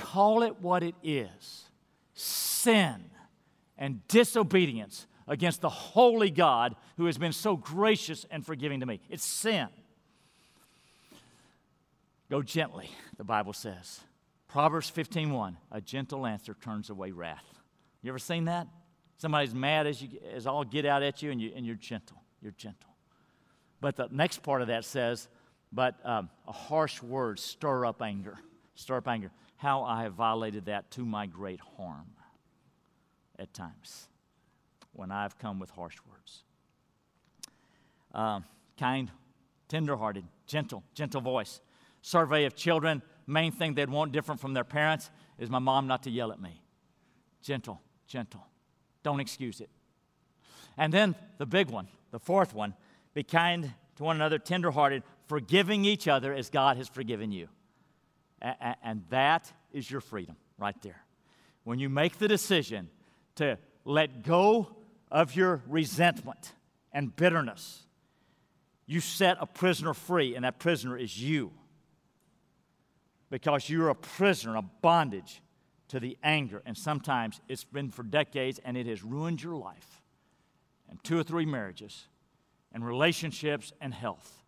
Call 0.00 0.42
it 0.42 0.60
what 0.60 0.82
it 0.82 0.94
is 1.02 1.64
sin 2.14 3.04
and 3.76 4.06
disobedience 4.08 5.06
against 5.28 5.60
the 5.60 5.68
holy 5.68 6.30
God 6.30 6.74
who 6.96 7.04
has 7.04 7.18
been 7.18 7.32
so 7.32 7.56
gracious 7.56 8.26
and 8.30 8.44
forgiving 8.44 8.80
to 8.80 8.86
me. 8.86 9.00
It's 9.08 9.24
sin. 9.24 9.68
Go 12.30 12.42
gently, 12.42 12.90
the 13.18 13.24
Bible 13.24 13.52
says. 13.52 14.00
Proverbs 14.48 14.90
15:1, 14.90 15.56
a 15.70 15.80
gentle 15.80 16.26
answer 16.26 16.54
turns 16.54 16.90
away 16.90 17.12
wrath. 17.12 17.60
You 18.02 18.10
ever 18.10 18.18
seen 18.18 18.46
that? 18.46 18.68
Somebody's 19.18 19.54
mad 19.54 19.86
as, 19.86 20.02
you, 20.02 20.18
as 20.32 20.46
all 20.46 20.64
get 20.64 20.86
out 20.86 21.02
at 21.02 21.22
you 21.22 21.30
and, 21.30 21.40
you, 21.40 21.52
and 21.54 21.66
you're 21.66 21.76
gentle. 21.76 22.22
You're 22.40 22.52
gentle. 22.52 22.90
But 23.80 23.96
the 23.96 24.08
next 24.10 24.42
part 24.42 24.62
of 24.62 24.68
that 24.68 24.84
says, 24.84 25.28
but 25.72 25.94
um, 26.04 26.30
a 26.48 26.52
harsh 26.52 27.02
word 27.02 27.38
stir 27.38 27.84
up 27.84 28.00
anger. 28.00 28.38
Stir 28.74 28.96
up 28.96 29.08
anger. 29.08 29.30
How 29.60 29.82
I 29.82 30.04
have 30.04 30.14
violated 30.14 30.64
that 30.64 30.90
to 30.92 31.04
my 31.04 31.26
great 31.26 31.60
harm 31.76 32.06
at 33.38 33.52
times 33.52 34.08
when 34.94 35.10
I've 35.10 35.38
come 35.38 35.58
with 35.58 35.68
harsh 35.68 35.96
words. 36.08 36.44
Um, 38.14 38.46
kind, 38.78 39.10
tenderhearted, 39.68 40.24
gentle, 40.46 40.82
gentle 40.94 41.20
voice. 41.20 41.60
Survey 42.00 42.46
of 42.46 42.56
children 42.56 43.02
main 43.26 43.52
thing 43.52 43.74
they'd 43.74 43.90
want 43.90 44.12
different 44.12 44.40
from 44.40 44.54
their 44.54 44.64
parents 44.64 45.10
is 45.38 45.50
my 45.50 45.58
mom 45.58 45.86
not 45.86 46.04
to 46.04 46.10
yell 46.10 46.32
at 46.32 46.40
me. 46.40 46.62
Gentle, 47.42 47.82
gentle. 48.06 48.46
Don't 49.02 49.20
excuse 49.20 49.60
it. 49.60 49.68
And 50.78 50.90
then 50.90 51.14
the 51.36 51.44
big 51.44 51.68
one, 51.68 51.88
the 52.12 52.18
fourth 52.18 52.54
one, 52.54 52.72
be 53.12 53.24
kind 53.24 53.74
to 53.96 54.04
one 54.04 54.16
another, 54.16 54.38
tenderhearted, 54.38 55.02
forgiving 55.26 55.84
each 55.84 56.08
other 56.08 56.32
as 56.32 56.48
God 56.48 56.78
has 56.78 56.88
forgiven 56.88 57.30
you. 57.30 57.50
And 58.40 59.04
that 59.10 59.52
is 59.72 59.90
your 59.90 60.00
freedom 60.00 60.36
right 60.58 60.80
there. 60.82 61.04
When 61.64 61.78
you 61.78 61.88
make 61.88 62.18
the 62.18 62.28
decision 62.28 62.88
to 63.36 63.58
let 63.84 64.22
go 64.22 64.76
of 65.10 65.36
your 65.36 65.62
resentment 65.66 66.52
and 66.92 67.14
bitterness, 67.14 67.82
you 68.86 69.00
set 69.00 69.36
a 69.40 69.46
prisoner 69.46 69.94
free, 69.94 70.34
and 70.34 70.44
that 70.44 70.58
prisoner 70.58 70.96
is 70.96 71.20
you 71.20 71.52
because 73.30 73.70
you're 73.70 73.88
a 73.88 73.94
prisoner, 73.94 74.56
a 74.56 74.62
bondage 74.62 75.40
to 75.88 76.00
the 76.00 76.18
anger. 76.22 76.62
And 76.66 76.76
sometimes 76.76 77.40
it's 77.48 77.64
been 77.64 77.90
for 77.90 78.02
decades 78.02 78.60
and 78.64 78.76
it 78.76 78.86
has 78.86 79.02
ruined 79.02 79.42
your 79.42 79.56
life 79.56 80.02
and 80.88 81.02
two 81.04 81.18
or 81.18 81.22
three 81.22 81.46
marriages 81.46 82.08
and 82.72 82.84
relationships 82.84 83.72
and 83.80 83.94
health. 83.94 84.39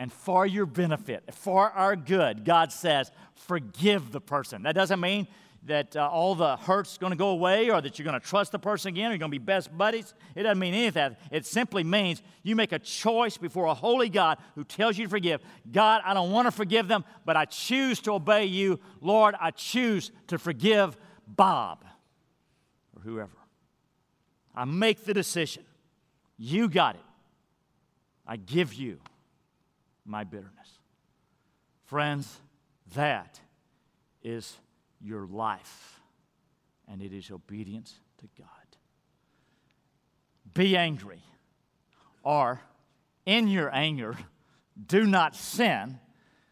And 0.00 0.10
for 0.10 0.46
your 0.46 0.64
benefit, 0.64 1.24
for 1.34 1.68
our 1.68 1.94
good, 1.94 2.42
God 2.46 2.72
says, 2.72 3.12
forgive 3.34 4.12
the 4.12 4.20
person. 4.20 4.62
That 4.62 4.74
doesn't 4.74 4.98
mean 4.98 5.28
that 5.64 5.94
uh, 5.94 6.08
all 6.08 6.34
the 6.34 6.56
hurt's 6.56 6.96
going 6.96 7.10
to 7.10 7.18
go 7.18 7.28
away 7.28 7.68
or 7.68 7.82
that 7.82 7.98
you're 7.98 8.06
going 8.06 8.18
to 8.18 8.26
trust 8.26 8.52
the 8.52 8.58
person 8.58 8.88
again 8.88 9.08
or 9.08 9.10
you're 9.10 9.18
going 9.18 9.30
to 9.30 9.38
be 9.38 9.44
best 9.44 9.76
buddies. 9.76 10.14
It 10.34 10.44
doesn't 10.44 10.58
mean 10.58 10.72
any 10.72 10.86
of 10.86 10.94
that. 10.94 11.20
It 11.30 11.44
simply 11.44 11.84
means 11.84 12.22
you 12.42 12.56
make 12.56 12.72
a 12.72 12.78
choice 12.78 13.36
before 13.36 13.66
a 13.66 13.74
holy 13.74 14.08
God 14.08 14.38
who 14.54 14.64
tells 14.64 14.96
you 14.96 15.04
to 15.04 15.10
forgive. 15.10 15.42
God, 15.70 16.00
I 16.02 16.14
don't 16.14 16.30
want 16.30 16.46
to 16.46 16.50
forgive 16.50 16.88
them, 16.88 17.04
but 17.26 17.36
I 17.36 17.44
choose 17.44 18.00
to 18.00 18.12
obey 18.12 18.46
you. 18.46 18.80
Lord, 19.02 19.34
I 19.38 19.50
choose 19.50 20.12
to 20.28 20.38
forgive 20.38 20.96
Bob 21.26 21.84
or 22.96 23.02
whoever. 23.02 23.36
I 24.54 24.64
make 24.64 25.04
the 25.04 25.12
decision. 25.12 25.64
You 26.38 26.70
got 26.70 26.94
it. 26.94 27.02
I 28.26 28.36
give 28.36 28.72
you 28.72 29.00
my 30.10 30.24
bitterness. 30.24 30.78
Friends, 31.86 32.38
that 32.94 33.40
is 34.22 34.56
your 35.00 35.26
life, 35.26 36.00
and 36.88 37.00
it 37.00 37.12
is 37.12 37.30
obedience 37.30 37.94
to 38.18 38.28
God. 38.36 38.48
Be 40.52 40.76
angry, 40.76 41.22
or 42.22 42.60
in 43.24 43.48
your 43.48 43.74
anger, 43.74 44.16
do 44.86 45.06
not 45.06 45.36
sin. 45.36 45.98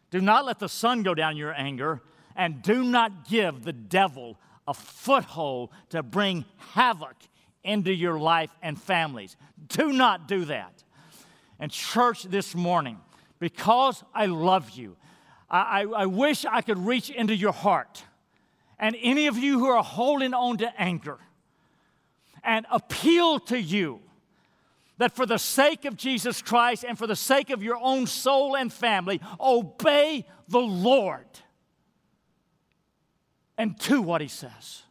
Do 0.09 0.21
not 0.21 0.45
let 0.45 0.59
the 0.59 0.69
sun 0.69 1.03
go 1.03 1.13
down 1.13 1.37
your 1.37 1.53
anger, 1.53 2.01
and 2.35 2.61
do 2.61 2.83
not 2.83 3.27
give 3.29 3.63
the 3.63 3.73
devil 3.73 4.39
a 4.67 4.73
foothold 4.73 5.69
to 5.89 6.01
bring 6.01 6.45
havoc 6.73 7.15
into 7.63 7.93
your 7.93 8.17
life 8.17 8.51
and 8.61 8.81
families. 8.81 9.35
Do 9.67 9.91
not 9.91 10.27
do 10.27 10.45
that. 10.45 10.83
And, 11.59 11.69
church, 11.71 12.23
this 12.23 12.55
morning, 12.55 12.97
because 13.39 14.03
I 14.13 14.25
love 14.27 14.71
you, 14.71 14.97
I, 15.49 15.81
I, 15.81 16.01
I 16.01 16.05
wish 16.05 16.45
I 16.45 16.61
could 16.61 16.77
reach 16.77 17.09
into 17.09 17.35
your 17.35 17.53
heart. 17.53 18.03
And 18.77 18.95
any 19.01 19.27
of 19.27 19.37
you 19.37 19.59
who 19.59 19.67
are 19.67 19.83
holding 19.83 20.33
on 20.33 20.57
to 20.57 20.81
anger, 20.81 21.19
and 22.43 22.65
appeal 22.71 23.39
to 23.39 23.59
you 23.59 23.99
that 24.97 25.15
for 25.15 25.25
the 25.25 25.37
sake 25.37 25.85
of 25.85 25.95
Jesus 25.95 26.41
Christ 26.41 26.83
and 26.87 26.97
for 26.97 27.07
the 27.07 27.15
sake 27.15 27.49
of 27.49 27.63
your 27.63 27.77
own 27.81 28.05
soul 28.05 28.55
and 28.55 28.71
family, 28.71 29.21
obey 29.39 30.25
the 30.47 30.59
Lord 30.59 31.27
and 33.57 33.77
do 33.77 34.01
what 34.01 34.21
He 34.21 34.27
says. 34.27 34.83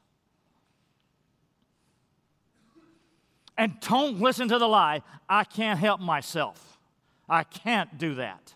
And 3.57 3.79
don't 3.81 4.21
listen 4.21 4.49
to 4.49 4.59
the 4.59 4.69
lie, 4.69 5.03
I 5.29 5.45
can't 5.45 5.79
help 5.79 6.01
myself. 6.01 6.68
I 7.29 7.45
can't 7.45 7.99
do 7.99 8.15
that. 8.17 8.55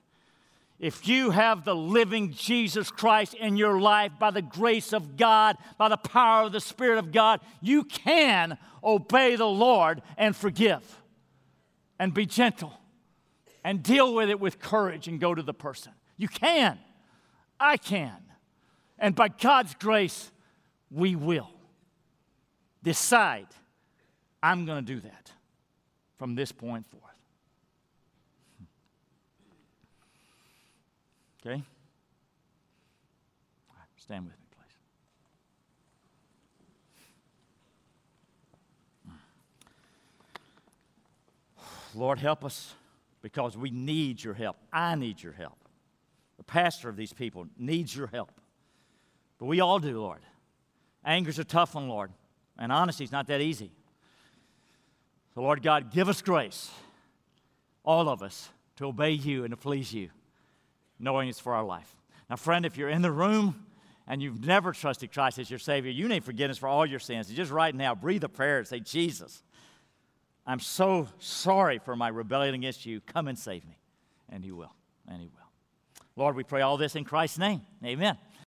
If 0.79 1.07
you 1.07 1.31
have 1.31 1.65
the 1.65 1.77
living 1.77 2.33
Jesus 2.33 2.91
Christ 2.91 3.35
in 3.35 3.57
your 3.57 3.81
life 3.81 4.13
by 4.19 4.33
the 4.33 4.43
grace 4.43 4.93
of 4.93 5.17
God, 5.17 5.57
by 5.79 5.89
the 5.89 5.97
power 5.97 6.45
of 6.47 6.53
the 6.53 6.61
Spirit 6.61 6.99
of 6.99 7.13
God, 7.13 7.41
you 7.61 7.85
can 7.85 8.59
obey 8.83 9.37
the 9.37 9.47
Lord 9.47 10.03
and 10.17 10.35
forgive 10.35 10.83
and 12.01 12.13
be 12.13 12.27
gentle 12.27 12.73
and 13.63 13.81
deal 13.81 14.13
with 14.13 14.29
it 14.29 14.41
with 14.41 14.59
courage 14.59 15.07
and 15.07 15.21
go 15.21 15.35
to 15.35 15.43
the 15.43 15.55
person. 15.55 15.93
You 16.17 16.27
can. 16.27 16.79
I 17.61 17.77
can. 17.77 18.17
And 18.99 19.15
by 19.15 19.29
God's 19.29 19.75
grace, 19.75 20.33
we 20.91 21.15
will. 21.15 21.51
Decide, 22.83 23.47
I'm 24.43 24.67
going 24.67 24.85
to 24.85 24.95
do 24.95 25.01
that 25.01 25.31
from 26.19 26.35
this 26.35 26.51
point 26.51 26.87
forth. 26.87 27.12
Okay? 31.45 31.63
Stand 34.03 34.25
with 34.25 34.33
me, 34.33 34.47
please. 34.51 34.75
Hmm. 41.95 41.99
Lord, 42.01 42.19
help 42.19 42.45
us 42.45 42.75
because 43.23 43.57
we 43.57 43.71
need 43.71 44.23
your 44.25 44.35
help. 44.35 44.57
I 44.73 44.97
need 44.97 45.23
your 45.23 45.33
help. 45.33 45.57
The 46.37 46.43
pastor 46.43 46.89
of 46.89 46.97
these 46.97 47.13
people 47.13 47.47
needs 47.57 47.95
your 47.95 48.09
help. 48.09 48.33
But 49.39 49.47
we 49.47 49.61
all 49.61 49.79
do, 49.79 50.01
Lord. 50.01 50.23
Anger's 51.05 51.39
a 51.39 51.45
tough 51.45 51.77
one, 51.77 51.89
Lord. 51.89 52.11
And 52.59 52.73
honesty's 52.73 53.13
not 53.13 53.29
that 53.29 53.41
easy. 53.41 53.71
So, 55.35 55.43
Lord 55.43 55.63
God, 55.63 55.93
give 55.93 56.09
us 56.09 56.23
grace, 56.23 56.73
all 57.85 58.09
of 58.09 58.21
us, 58.21 58.49
to 58.77 58.87
obey 58.87 59.13
you 59.13 59.45
and 59.45 59.53
to 59.53 59.57
please 59.57 59.95
you, 59.95 60.11
knowing 61.03 61.29
it's 61.29 61.41
for 61.41 61.55
our 61.55 61.65
life. 61.65 61.95
Now, 62.31 62.37
friend, 62.37 62.65
if 62.65 62.79
you're 62.79 62.89
in 62.89 63.03
the 63.03 63.11
room 63.11 63.67
and 64.07 64.23
you've 64.23 64.45
never 64.45 64.73
trusted 64.73 65.13
Christ 65.13 65.39
as 65.39 65.51
your 65.51 65.59
Savior, 65.59 65.91
you 65.91 66.09
need 66.09 66.25
forgiveness 66.25 66.57
for 66.57 66.69
all 66.69 66.87
your 66.87 67.01
sins. 67.01 67.29
Just 67.29 67.51
right 67.51 67.75
now, 67.75 67.95
breathe 67.95 68.25
a 68.25 68.29
prayer 68.29 68.59
and 68.59 68.67
say, 68.67 68.81
Jesus, 68.81 69.43
I'm 70.47 70.61
so 70.61 71.09
sorry 71.19 71.79
for 71.79 71.95
my 71.95 72.09
rebellion 72.09 72.55
against 72.55 72.87
you. 72.87 73.01
Come 73.01 73.29
and 73.29 73.39
save 73.39 73.65
me. 73.67 73.79
And 74.31 74.43
He 74.43 74.53
will. 74.53 74.75
And 75.07 75.21
He 75.21 75.27
will. 75.29 75.35
Lord, 76.17 76.37
we 76.37 76.45
pray 76.45 76.63
all 76.63 76.77
this 76.77 76.97
in 76.97 77.05
Christ's 77.05 77.39
name. 77.39 77.63
Amen. 77.85 78.17